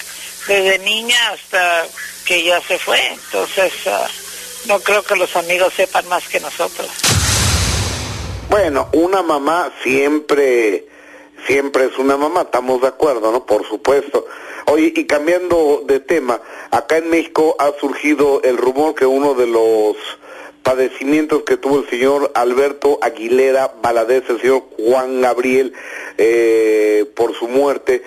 [0.47, 1.85] desde niña hasta
[2.25, 2.99] que ya se fue.
[3.07, 4.07] Entonces, ah,
[4.67, 6.89] no creo que los amigos sepan más que nosotros.
[8.49, 10.85] Bueno, una mamá siempre,
[11.45, 13.45] siempre es una mamá, estamos de acuerdo, ¿no?
[13.45, 14.25] Por supuesto.
[14.65, 16.41] Oye, y cambiando de tema,
[16.71, 19.95] acá en México ha surgido el rumor que uno de los
[20.63, 25.73] padecimientos que tuvo el señor Alberto Aguilera Valadez, el señor Juan Gabriel,
[26.17, 28.01] eh, por su muerte,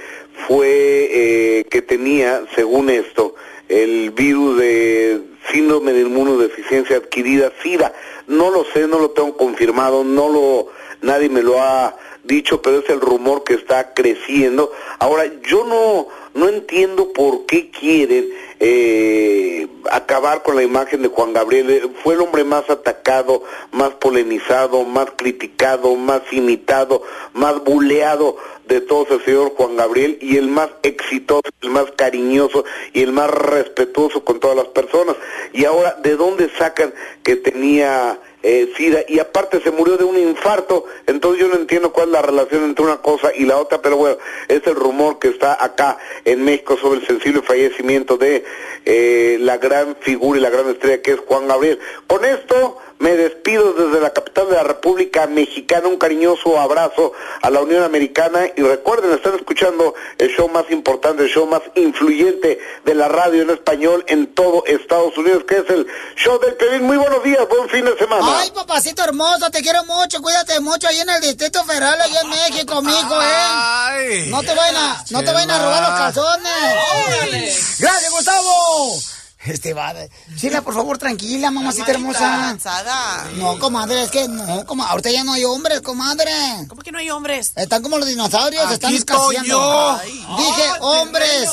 [0.46, 3.36] fue eh, que tenía, según esto,
[3.68, 5.20] el virus de
[5.52, 7.92] síndrome de inmunodeficiencia adquirida, SIDA.
[8.26, 10.68] No lo sé, no lo tengo confirmado, no lo,
[11.00, 11.96] nadie me lo ha
[12.28, 14.70] dicho, pero es el rumor que está creciendo.
[15.00, 18.28] Ahora, yo no, no entiendo por qué quieren
[18.60, 21.70] eh, acabar con la imagen de Juan Gabriel.
[21.70, 27.02] Eh, Fue el hombre más atacado, más polemizado, más criticado, más imitado,
[27.32, 28.36] más buleado
[28.68, 33.12] de todos el señor Juan Gabriel y el más exitoso, el más cariñoso y el
[33.12, 35.16] más respetuoso con todas las personas.
[35.52, 38.18] Y ahora, ¿de dónde sacan que tenía
[38.48, 39.00] eh, SIDA?
[39.08, 42.64] Y aparte se murió de un infarto, entonces yo no entiendo cuál es la relación
[42.64, 44.16] entre una cosa y la otra, pero bueno,
[44.48, 48.44] es el rumor que está acá en México sobre el sensible fallecimiento de
[48.86, 51.78] eh, la gran figura y la gran estrella que es Juan Gabriel.
[52.06, 57.50] Con esto me despido desde la capital de la República Mexicana, un cariñoso abrazo a
[57.50, 62.58] la Unión Americana y recuerden, están escuchando el show más importante, el show más influyente
[62.84, 65.86] de la radio en español en todo Estados Unidos, que es el
[66.16, 66.84] show del Pelín.
[66.84, 68.40] Muy buenos días, buen fin de semana.
[68.40, 72.28] Ay, papacito hermoso, te quiero mucho, cuídate mucho ahí en el Distrito Federal, allá en
[72.28, 74.26] México, mijo, ¿eh?
[74.28, 77.76] No te vayan a, no te vayan a robar los calzones.
[77.78, 79.17] Gracias, Gustavo.
[79.44, 79.94] Este va.
[80.36, 82.18] Chila, por favor, tranquila, mamacita hermosa.
[82.18, 83.28] cansada.
[83.36, 84.90] No, comadre, es que no, comadre.
[84.90, 86.32] Ahorita ya no hay hombres, comadre.
[86.68, 87.52] ¿Cómo que no hay hombres?
[87.54, 89.44] Están como los dinosaurios, Aquí están escaseando.
[89.48, 90.00] yo.
[90.36, 91.50] Dije, hombres.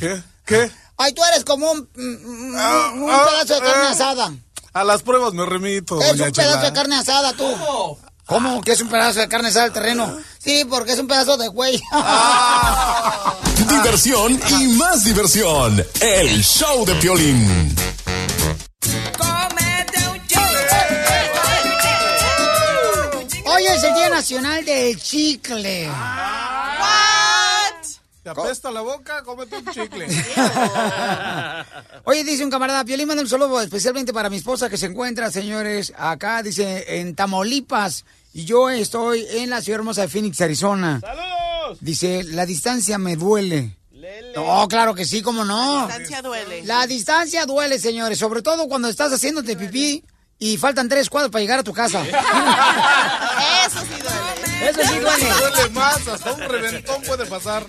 [0.00, 0.22] ¿Qué?
[0.46, 0.70] ¿Qué?
[0.96, 3.90] Ay, tú eres como un, un- un ah, pedazo de carne ah.
[3.90, 4.32] asada.
[4.72, 6.56] A las pruebas me remito, Es un pedazo Chela.
[6.62, 7.44] de carne asada, tú.
[7.44, 7.98] ¿Cómo?
[8.62, 10.18] ¿Que es un pedazo de carne asada al terreno?
[10.38, 11.80] Sí, porque es un pedazo de güey.
[13.68, 15.82] Diversión y más diversión.
[15.98, 17.74] El show de Piolín.
[23.46, 25.88] Hoy es el Día Nacional del Chicle.
[28.22, 29.22] ¿Te apesta la boca?
[29.22, 30.06] Cómete un chicle.
[32.04, 35.30] Oye, dice un camarada, Piolín manda un saludo especialmente para mi esposa que se encuentra,
[35.30, 38.04] señores, acá, dice, en Tamaulipas.
[38.38, 41.00] Y yo estoy en la ciudad hermosa de Phoenix, Arizona.
[41.00, 41.78] ¡Saludos!
[41.80, 43.76] Dice, la distancia me duele.
[44.36, 45.88] No, claro que sí, cómo no.
[45.88, 46.64] La distancia duele.
[46.64, 50.04] La distancia duele, señores, sobre todo cuando estás haciéndote pipí
[50.38, 52.00] y faltan tres cuadros para llegar a tu casa.
[53.66, 54.70] Eso sí duele.
[54.70, 55.26] Eso sí duele.
[55.40, 57.66] Duele más, hasta un reventón puede pasar.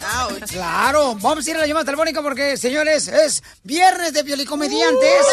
[0.49, 5.25] Claro, vamos a ir a la llamada telefónica porque, señores, es viernes de Piolicomediantes.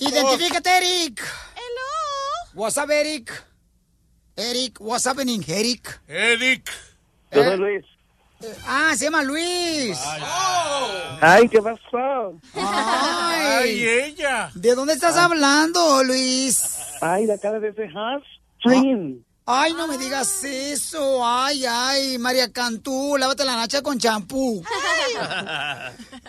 [0.00, 1.20] Identifícate, Eric.
[1.54, 2.50] Hello.
[2.54, 3.51] What's up, Eric?
[4.36, 6.00] Eric, what's happening, Eric?
[6.08, 6.70] Eric.
[7.32, 7.84] Yo soy Luis.
[8.66, 9.98] Ah, se llama Luis.
[11.20, 12.34] Ay, ¿qué pasó?
[12.54, 14.50] Ay, Ay, ella.
[14.54, 16.78] ¿De dónde estás hablando, Luis?
[17.00, 18.22] Ay, de acá de ese Hot
[18.58, 19.22] Spring.
[19.44, 21.20] Ay, no me digas eso.
[21.24, 24.62] Ay, ay, María Cantú, lávate la nacha con champú.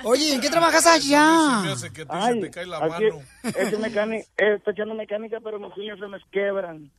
[0.03, 1.61] Oye, ¿en qué trabajas allá?
[2.09, 3.21] Ay, te cae la aquí mano.
[3.43, 6.91] Eh, estoy echando mecánica, pero mis uñas se me quebran.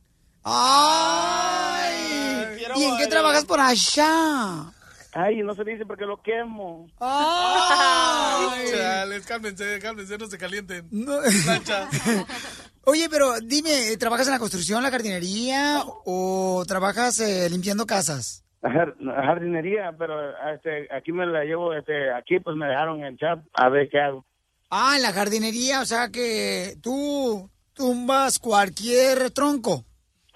[0.47, 4.71] Ay, ¿y en qué trabajas por allá?
[5.13, 6.87] Ay, no se dice porque lo quemo.
[6.99, 8.65] Ay.
[8.71, 10.87] Chales, cálmense, cálmense, no se calienten.
[10.91, 11.17] No.
[12.83, 18.43] Oye, pero dime, ¿trabajas en la construcción, la jardinería o trabajas eh, limpiando casas?
[18.61, 20.13] Jar- Jardinería, pero
[20.53, 23.89] este, aquí me la llevo, este, aquí pues me dejaron en el chat a ver
[23.89, 24.25] qué hago.
[24.69, 29.85] Ah, en la jardinería, o sea que tú tumbas cualquier tronco.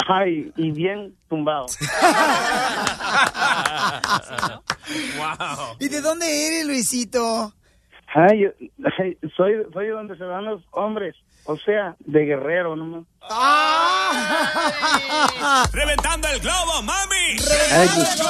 [0.08, 1.66] Ay, y bien tumbado.
[5.18, 5.76] wow.
[5.80, 7.54] ¿Y de dónde eres, Luisito?
[8.14, 8.50] Ay, yo-
[8.98, 13.06] ay, soy, soy de donde se van los hombres, o sea, de guerrero, ¿no?
[15.72, 17.38] ¡Reventando el globo, mami!
[17.72, 18.22] Ay, pues-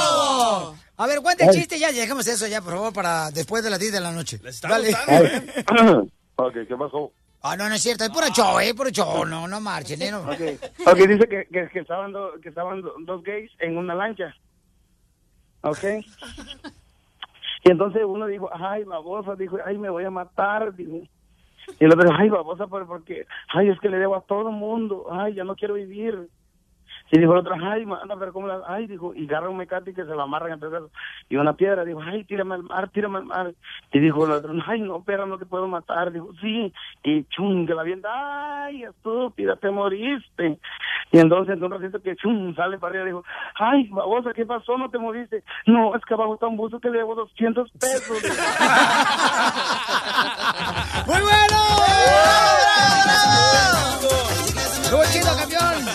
[0.97, 3.79] A ver, cuenta el chiste ya, dejemos eso ya, por favor, para después de las
[3.79, 4.41] 10 de la noche.
[4.43, 4.93] está Dale.
[5.07, 5.45] Ay.
[6.35, 7.13] ok, ¿qué pasó?
[7.41, 10.11] Ah, no, no es cierto, es puro show, eh, puro show, no, no marchen, eh,
[10.11, 10.19] no.
[10.29, 13.95] Ok, Ok, dice que, que, que estaban, do- que estaban do- dos gays en una
[13.95, 14.35] lancha.
[15.61, 15.83] Ok.
[17.65, 20.73] Y entonces uno dijo, ay, babosa, dijo, ay, me voy a matar.
[20.75, 20.97] dijo.
[21.79, 24.49] Y el otro dijo, ay, babosa, pero porque, ay, es que le debo a todo
[24.49, 26.27] el mundo, ay, ya no quiero vivir.
[27.11, 29.93] Y dijo el otro, ay, anda, pero cómo la, ay, dijo, y agarra un mecate
[29.93, 30.91] que se lo amarran entre brazos.
[31.27, 33.53] Y una piedra, dijo, ay, tírame al mar, tírame al mar.
[33.91, 36.11] Y dijo el otro, ay, no, perra, no te puedo matar.
[36.11, 36.71] Dijo, sí.
[37.03, 40.59] Y chum, que la avienta, ay, estúpida, te moriste.
[41.11, 43.23] Y entonces, en un ratito que chum, sale para arriba, dijo,
[43.55, 44.77] ay, babosa, ¿qué pasó?
[44.77, 45.43] No te moriste.
[45.65, 48.21] No, es que abajo está un buzo que le debo 200 pesos.
[51.07, 51.59] ¡Muy bueno!
[54.89, 55.85] ¡Estuvo chido, campeón!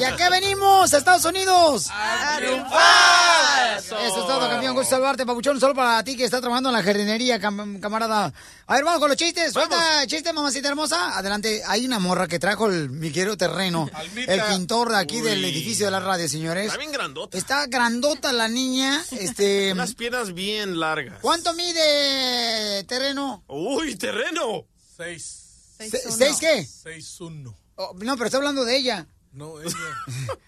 [0.00, 0.94] ¿Y a qué venimos?
[0.94, 1.88] ¡A Estados Unidos!
[1.90, 3.78] ¡A triunfar!
[3.78, 4.74] Eso es todo, campeón.
[4.74, 5.60] Gusto saludarte, papuchón.
[5.60, 8.32] Solo para ti que está trabajando en la jardinería, cam- camarada.
[8.66, 9.52] A ver, vamos con los chistes.
[9.52, 11.18] Suelta chiste, mamacita hermosa.
[11.18, 11.62] Adelante.
[11.66, 13.90] Hay una morra que trajo el, mi querido terreno.
[14.26, 16.66] El pintor de aquí del edificio de la radio, señores.
[16.66, 17.36] Está bien grandota.
[17.36, 19.04] Está grandota la niña.
[19.12, 19.72] Este.
[19.74, 21.18] Unas piernas bien largas.
[21.20, 23.44] ¿Cuánto mide terreno?
[23.48, 24.64] Uy, terreno.
[24.96, 25.40] Seis.
[25.78, 26.64] Se- ¿Seis qué?
[26.66, 27.54] Seis uno.
[27.76, 29.06] Oh, no, pero está hablando de ella.
[29.32, 29.74] No, ella.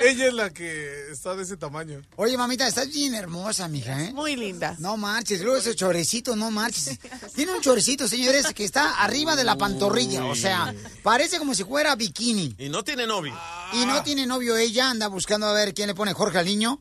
[0.00, 2.02] ella es la que está de ese tamaño.
[2.16, 4.12] Oye, mamita, estás bien hermosa, mija, ¿eh?
[4.12, 4.74] Muy linda.
[4.78, 6.98] No marches, luego ese chorecito, no marches.
[7.34, 11.64] Tiene un chorecito, señores, que está arriba de la pantorrilla, o sea, parece como si
[11.64, 12.56] fuera bikini.
[12.58, 13.38] Y no tiene novio.
[13.72, 16.80] Y no tiene novio ella, anda buscando a ver quién le pone Jorge al niño.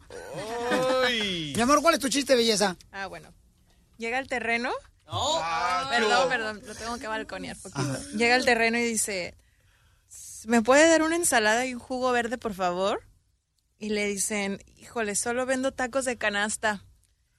[1.55, 2.76] Mi amor, ¿cuál es tu chiste, belleza?
[2.91, 3.32] Ah, bueno.
[3.97, 4.71] Llega al terreno.
[5.08, 7.99] Ah, perdón, perdón, lo tengo que balconear poquito.
[8.16, 9.36] Llega al terreno y dice,
[10.45, 13.04] ¿me puede dar una ensalada y un jugo verde, por favor?
[13.78, 16.86] Y le dicen, híjole, solo vendo tacos de canasta.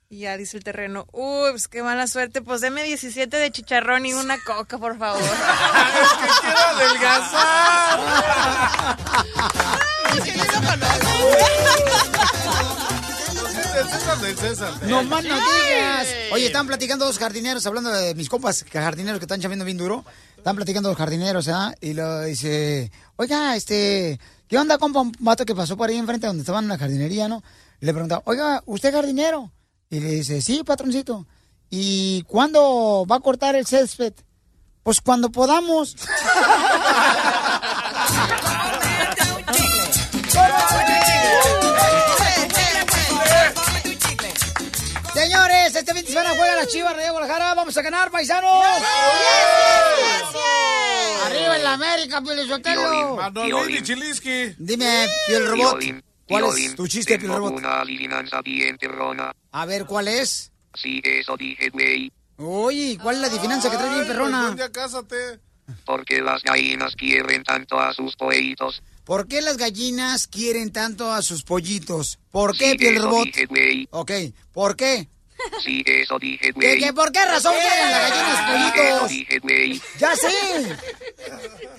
[0.08, 4.06] Y ya dice el terreno, uy, pues qué mala suerte, pues deme 17 de chicharrón
[4.06, 5.22] y una coca, por favor.
[6.40, 7.98] quiero adelgazar.
[13.74, 14.72] César, del César.
[14.86, 16.08] No más no digas.
[16.32, 19.78] Oye, están platicando dos jardineros, hablando de mis compas que jardineros que están chambeando bien
[19.78, 20.04] duro.
[20.36, 21.74] Están platicando dos jardineros, ¿ah?
[21.80, 25.00] Y lo dice, oiga, este, ¿qué onda, compa?
[25.00, 27.42] Un vato que pasó por ahí enfrente donde estaban en la jardinería, ¿no?
[27.80, 29.50] Y le pregunta, oiga, ¿usted es jardinero?
[29.90, 31.26] Y le dice, sí, patroncito.
[31.70, 34.12] ¿Y cuándo va a cortar el césped?
[34.82, 35.96] Pues cuando podamos.
[46.14, 47.54] Semana juega la Chivas de Guadalajara.
[47.54, 48.64] Vamos a ganar, paisanos.
[51.26, 53.16] Arriba en la América, Pelizotelo.
[53.16, 54.54] Manolín y Chiliski.
[54.56, 55.80] Dime, Piel Robot,
[56.28, 57.54] ¿cuál es tu chiste, Piel Robot?
[57.56, 59.32] una adivinanza bien perrona.
[59.50, 60.52] A ver, ¿cuál es?
[60.74, 62.12] Sí, eso dije, güey.
[62.36, 64.54] Oye, ¿cuál es la adivinanza que trae bien perrona?
[64.56, 65.40] Ya cásate.
[65.84, 68.84] Porque las gallinas quieren tanto a sus pollitos.
[69.02, 72.20] ¿Por qué las gallinas quieren tanto a sus pollitos?
[72.30, 73.24] ¿Por qué, Sí, Piel Robot?
[73.24, 73.88] dije.
[73.90, 74.12] Ok,
[74.52, 75.08] ¿por qué?
[75.62, 76.78] Sí, eso dije, ¿Qué, güey.
[76.78, 78.44] qué, ¿Por qué razón quieren las gallinas Sí,
[78.80, 79.08] eso pollitos?
[79.10, 79.82] dije, güey.
[79.98, 80.28] ¡Ya sé!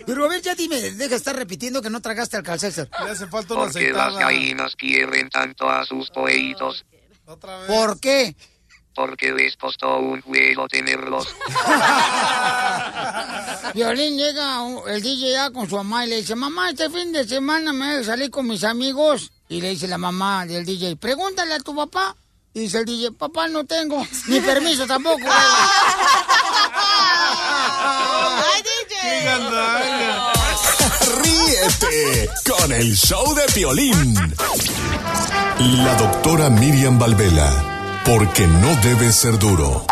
[0.05, 2.89] Pero a ver, ya dime, deja de estar repitiendo que no tragaste al calcéser.
[3.03, 6.85] Le hace falta Porque las gallinas quieren tanto a sus pollitos.
[7.67, 8.35] ¿Por qué?
[8.93, 11.27] Porque les costó un juego tenerlos.
[13.73, 17.27] Violín llega el DJ ya con su mamá y le dice, mamá, este fin de
[17.27, 19.31] semana me voy a salir con mis amigos.
[19.49, 22.15] Y le dice la mamá del DJ, pregúntale a tu papá.
[22.55, 25.19] Y dice el DJ, papá no tengo, ni permiso tampoco.
[28.53, 28.95] ¡Ay, DJ!
[31.21, 34.33] Ríete con el show de Piolín.
[35.59, 39.85] La doctora Miriam Valvela, porque no debe ser duro.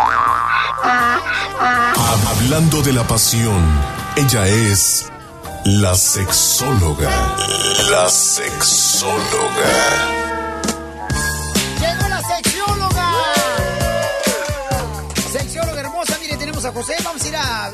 [2.29, 3.61] Hablando de la pasión,
[4.15, 5.07] ella es
[5.65, 7.11] la sexóloga.
[7.89, 10.22] La sexóloga.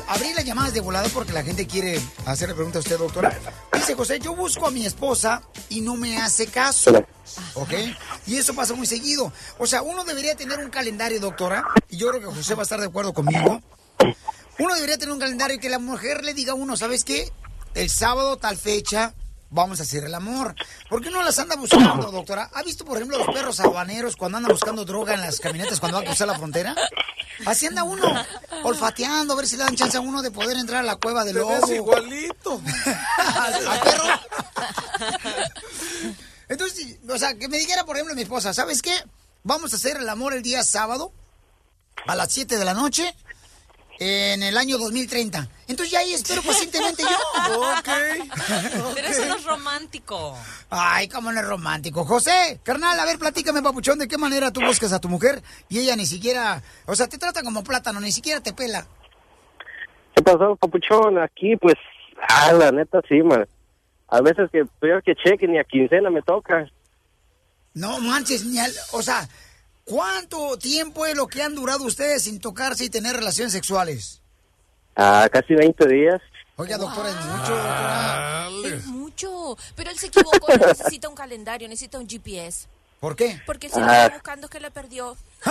[0.00, 2.98] ir a abrir las llamadas de volado porque la gente quiere hacerle preguntas a usted,
[2.98, 3.38] doctora.
[3.72, 6.92] Dice José, yo busco a mi esposa y no me hace caso.
[7.54, 7.72] ¿Ok?
[8.26, 9.32] Y eso pasa muy seguido.
[9.58, 12.64] O sea, uno debería tener un calendario, doctora, y yo creo que José va a
[12.64, 13.60] estar de acuerdo conmigo.
[14.58, 17.30] Uno debería tener un calendario que la mujer le diga a uno, ¿sabes qué?
[17.74, 19.14] El sábado, tal fecha,
[19.50, 20.54] vamos a hacer el amor.
[20.88, 22.50] ¿Por qué no las anda buscando, doctora?
[22.54, 25.98] ¿Ha visto, por ejemplo, los perros habaneros cuando andan buscando droga en las camionetas cuando
[25.98, 26.74] van a cruzar la frontera?
[27.46, 28.02] Así anda uno,
[28.64, 31.24] olfateando, a ver si le dan chance a uno de poder entrar a la cueva
[31.24, 31.60] del lobo.
[31.60, 32.60] ves igualito.
[33.16, 34.04] ¿Al perro?
[36.48, 38.92] Entonces, o sea, que me dijera, por ejemplo, mi esposa, ¿sabes qué?
[39.42, 41.12] Vamos a hacer el amor el día sábado
[42.06, 43.14] a las 7 de la noche
[44.02, 45.46] en el año 2030.
[45.68, 47.62] Entonces ya ahí espero pacientemente yo.
[48.94, 50.36] Pero eso no es romántico.
[50.70, 52.04] Ay, cómo no es romántico.
[52.06, 55.78] José, carnal, a ver, platícame, papuchón, ¿de qué manera tú buscas a tu mujer y
[55.80, 58.86] ella ni siquiera, o sea, te trata como plátano, ni siquiera te pela?
[60.16, 61.18] ¿Qué pasó, papuchón?
[61.18, 61.76] Aquí, pues,
[62.28, 63.46] ah, la neta, sí, man.
[64.08, 66.66] A veces que peor que cheque ni a quincena me toca.
[67.74, 69.28] No manches, ni al- o sea,
[69.90, 74.22] ¿cuánto tiempo es lo que han durado ustedes sin tocarse y tener relaciones sexuales?
[74.94, 76.20] A casi 20 días.
[76.56, 78.48] Oiga, doctora, es mucho, doctora.
[78.64, 79.56] Es mucho.
[79.74, 82.68] Pero él se equivocó, no necesita un calendario, necesita un GPS.
[83.00, 83.40] ¿Por qué?
[83.46, 84.04] Porque si lo Ah.
[84.04, 85.16] está buscando es que le perdió.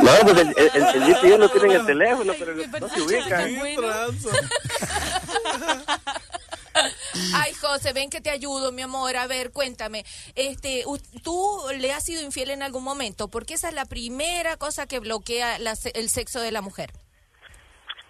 [0.00, 3.00] no, pues el, el, el, el GPS lo tiene en el teléfono, pero no se
[3.00, 3.46] ubica.
[7.34, 9.16] Ay, José, ven que te ayudo, mi amor.
[9.16, 10.04] A ver, cuéntame.
[10.34, 10.84] Este,
[11.22, 13.28] ¿Tú le has sido infiel en algún momento?
[13.28, 16.90] Porque esa es la primera cosa que bloquea la el sexo de la mujer.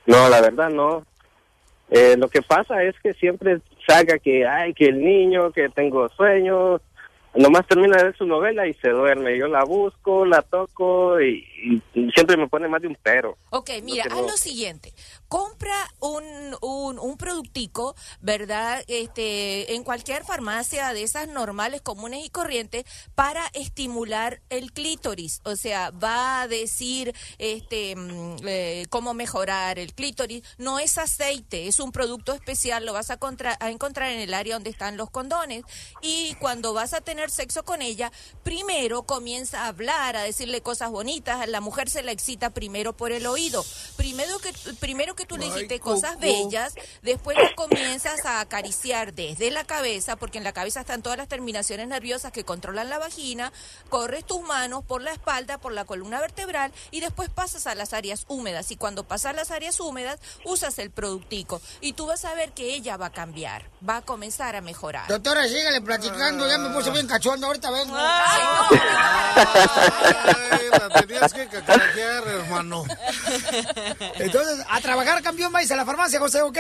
[0.07, 1.07] No, la verdad no.
[1.90, 6.09] Eh, lo que pasa es que siempre saca que, ay, que el niño, que tengo
[6.11, 6.80] sueño.
[7.34, 9.36] Nomás termina de ver su novela y se duerme.
[9.36, 11.44] Yo la busco, la toco y,
[11.92, 13.36] y siempre me pone más de un pero.
[13.50, 14.22] Ok, mira, haz no.
[14.22, 14.92] lo siguiente.
[15.35, 16.22] Compra un,
[16.61, 18.85] un, productico, ¿verdad?
[18.87, 22.85] Este, en cualquier farmacia de esas normales, comunes y corrientes
[23.16, 25.41] para estimular el clítoris.
[25.43, 30.45] O sea, va a decir este, mm, eh, cómo mejorar el clítoris.
[30.57, 32.87] No es aceite, es un producto especial.
[32.87, 35.64] Lo vas a, contra- a encontrar en el área donde están los condones.
[36.01, 38.12] Y cuando vas a tener sexo con ella,
[38.45, 41.41] primero comienza a hablar, a decirle cosas bonitas.
[41.41, 43.64] A la mujer se la excita primero por el oído.
[43.97, 49.51] Primero que, primero que tú le dijiste cosas bellas, después le comienzas a acariciar desde
[49.51, 53.53] la cabeza, porque en la cabeza están todas las terminaciones nerviosas que controlan la vagina,
[53.89, 57.93] corres tus manos por la espalda, por la columna vertebral y después pasas a las
[57.93, 58.70] áreas húmedas.
[58.70, 61.61] Y cuando pasas a las áreas húmedas, usas el productico.
[61.81, 65.09] Y tú vas a ver que ella va a cambiar, va a comenzar a mejorar.
[65.09, 67.95] Doctora, sígale platicando, ya me puse bien cachondo, ahorita vengo.
[70.70, 72.85] la tenías que cacaraquear, hermano.
[74.16, 76.58] Entonces, a trabajar, campeón, vais a la farmacia, José, ¿ok?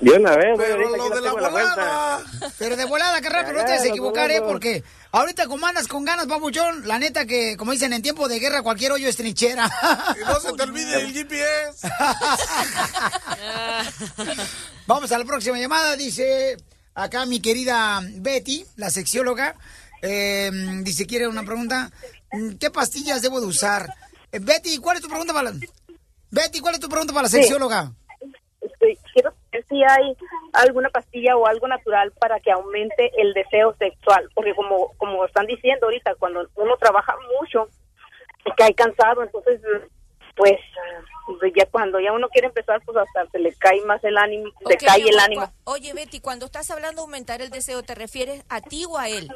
[0.00, 2.22] De una vez, Pero lo de la volada.
[2.58, 4.40] Pero de volada, carnal, pero no te vas a equivocar, ¿eh?
[4.40, 4.82] Porque
[5.12, 8.62] ahorita como andas con ganas, papuchón, la neta que, como dicen, en tiempo de guerra
[8.62, 9.70] cualquier hoyo es trinchera.
[10.16, 11.86] Y no se te olvide el GPS.
[14.86, 16.56] Vamos a la próxima llamada, dice
[16.94, 19.54] acá mi querida Betty, la sexióloga,
[20.02, 20.50] eh,
[20.82, 21.90] dice, quiere una pregunta,
[22.58, 23.94] ¿qué pastillas debo de usar?
[24.32, 25.58] Eh, Betty, ¿cuál es tu pregunta para la...
[26.30, 27.42] Betty, ¿cuál es tu pregunta para la Sí.
[28.60, 30.16] Este, quiero saber si hay
[30.52, 35.46] alguna pastilla o algo natural para que aumente el deseo sexual, porque como como están
[35.46, 37.68] diciendo ahorita, cuando uno trabaja mucho
[38.44, 39.60] y cae cansado, entonces
[40.36, 40.58] pues
[41.38, 44.50] pues, ya cuando ya uno quiere empezar, pues hasta se le cae más el ánimo,
[44.66, 45.52] se Ok, cae el ánimo.
[45.64, 49.08] Oye, Betty, cuando estás hablando de aumentar el deseo, ¿te refieres a ti o a
[49.08, 49.28] él?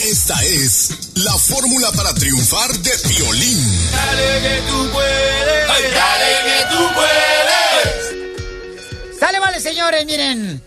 [0.04, 3.92] Esta es la fórmula para triunfar de violín.
[3.92, 7.55] Dale que tú puedes, dale que tú puedes.
[9.20, 10.62] Sale, vale, señores, miren.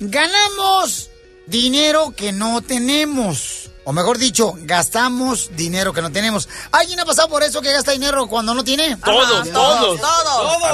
[0.00, 1.10] Ganamos
[1.46, 3.70] dinero que no tenemos.
[3.84, 6.48] O mejor dicho, gastamos dinero que no tenemos.
[6.70, 8.96] ¿Alguien ha pasado por eso que gasta dinero cuando no tiene?
[8.96, 10.00] Todos, todos.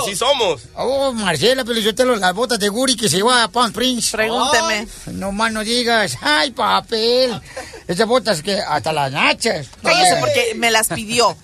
[0.03, 0.62] Así somos.
[0.75, 4.11] Oh, Marcela Pelizotelo, las botas de Guri que se lleva a Palm Springs.
[4.11, 4.89] Pregúnteme.
[5.07, 6.19] No más no digas.
[6.21, 7.41] Ay, papel.
[7.87, 9.69] Esas botas que hasta las nachas.
[9.83, 11.37] Cállese porque me las pidió.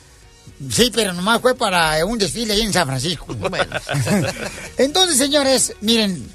[0.70, 3.26] Sí, pero nomás fue para un desfile ahí en San Francisco.
[4.76, 6.28] Entonces, señores, miren,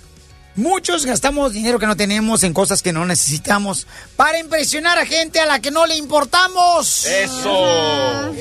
[0.55, 5.39] muchos gastamos dinero que no tenemos en cosas que no necesitamos para impresionar a gente
[5.39, 7.05] a la que no le importamos.
[7.05, 8.33] Eso.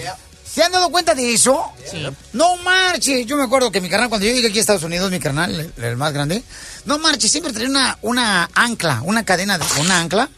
[0.56, 1.62] ¿Se han dado cuenta de eso?
[1.90, 2.06] Sí.
[2.32, 3.26] No marches.
[3.26, 5.72] Yo me acuerdo que mi carnal, cuando yo llegué aquí a Estados Unidos, mi carnal,
[5.76, 6.42] el, el más grande,
[6.86, 10.30] no marches, siempre traía una, una ancla, una cadena de una ancla.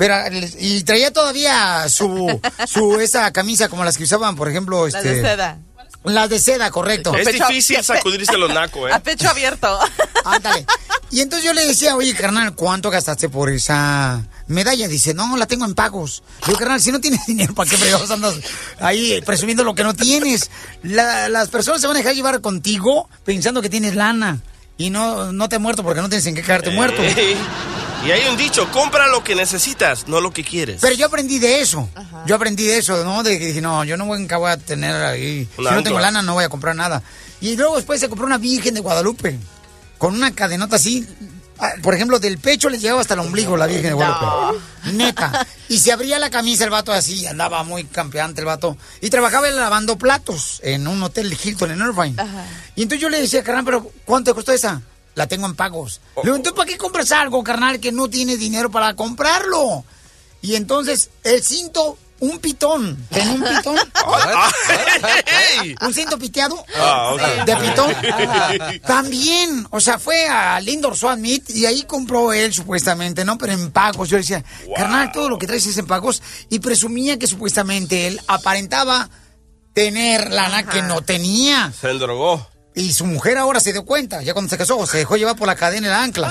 [0.00, 0.14] Pero,
[0.58, 5.16] y traía todavía su, su, esa camisa como las que usaban, por ejemplo, Las este.
[5.16, 5.58] de seda.
[6.04, 7.14] Las de seda, correcto.
[7.14, 8.94] Es difícil sacudirse los nacos, ¿eh?
[8.94, 9.78] A pecho abierto.
[10.24, 10.64] Ándale.
[11.10, 14.88] Y entonces yo le decía, oye, carnal, ¿cuánto gastaste por esa medalla?
[14.88, 16.22] Dice, no, la tengo en pagos.
[16.46, 18.36] Digo, carnal, si no tienes dinero, ¿para qué fregados andas
[18.80, 20.50] ahí presumiendo lo que no tienes?
[20.82, 24.40] La- las personas se van a dejar llevar contigo pensando que tienes lana.
[24.78, 27.02] Y no, no te has muerto porque no tienes en qué quedarte muerto.
[28.06, 30.80] Y hay un dicho, compra lo que necesitas, no lo que quieres.
[30.80, 31.88] Pero yo aprendí de eso.
[32.26, 33.22] Yo aprendí de eso, ¿no?
[33.22, 35.46] De que dije, no, yo no voy, nunca voy a tener ahí.
[35.56, 37.02] Si no tengo lana, no voy a comprar nada.
[37.42, 39.38] Y luego después se compró una Virgen de Guadalupe.
[39.98, 41.06] Con una cadenota así.
[41.58, 44.60] ah, Por ejemplo, del pecho le llegaba hasta el ombligo la Virgen de Guadalupe.
[44.94, 45.46] Neta.
[45.68, 48.78] Y se abría la camisa el vato así, andaba muy campeante el vato.
[49.02, 52.16] Y trabajaba lavando platos en un hotel Hilton en Irvine.
[52.76, 54.80] Y entonces yo le decía, carnal, pero ¿cuánto te costó esa?
[55.14, 56.00] La tengo en pagos.
[56.16, 59.84] Le digo, entonces, ¿para qué compras algo, carnal, que no tienes dinero para comprarlo?
[60.42, 62.96] Y entonces, el cinto, un pitón.
[63.10, 63.76] ¿Tenía un pitón?
[65.80, 66.64] ¿Un cinto piteado?
[66.76, 67.44] Ah.
[67.44, 67.92] ¿De pitón?
[68.86, 69.66] También.
[69.70, 73.38] O sea, fue a Lindor Swan Meat y ahí compró él, supuestamente, ¿no?
[73.38, 74.08] Pero en pagos.
[74.08, 74.44] Yo decía,
[74.76, 76.22] carnal, todo lo que traes es en pagos.
[76.48, 79.08] Y presumía que supuestamente él aparentaba
[79.72, 81.72] tener lana que no tenía.
[81.78, 82.46] Se endrogó.
[82.74, 85.48] Y su mujer ahora se dio cuenta, ya cuando se casó, se dejó llevar por
[85.48, 86.28] la cadena y la ancla.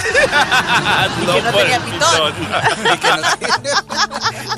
[1.26, 2.34] no, que no tenía el pitón.
[2.84, 3.22] pitón.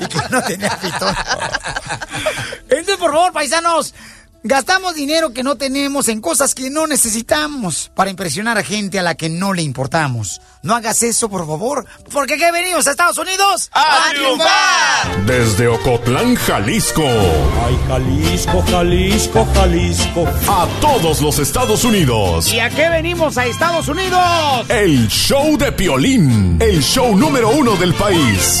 [0.00, 1.14] y que no tenía pitón.
[2.70, 3.94] Entonces, por favor, paisanos,
[4.42, 9.02] gastamos dinero que no tenemos en cosas que no necesitamos para impresionar a gente a
[9.02, 10.40] la que no le importamos.
[10.62, 13.70] No hagas eso, por favor, porque ¿qué venimos a Estados Unidos?
[13.72, 15.26] ¡A triunfar!
[15.26, 17.02] Desde Ocotlán, Jalisco.
[17.02, 20.24] Ay, Jalisco, Jalisco, Jalisco.
[20.48, 22.52] A todos los Estados Unidos.
[22.52, 24.22] ¿Y a qué venimos a Estados Unidos?
[24.68, 26.58] El show de Piolín.
[26.60, 28.60] El show número uno del país.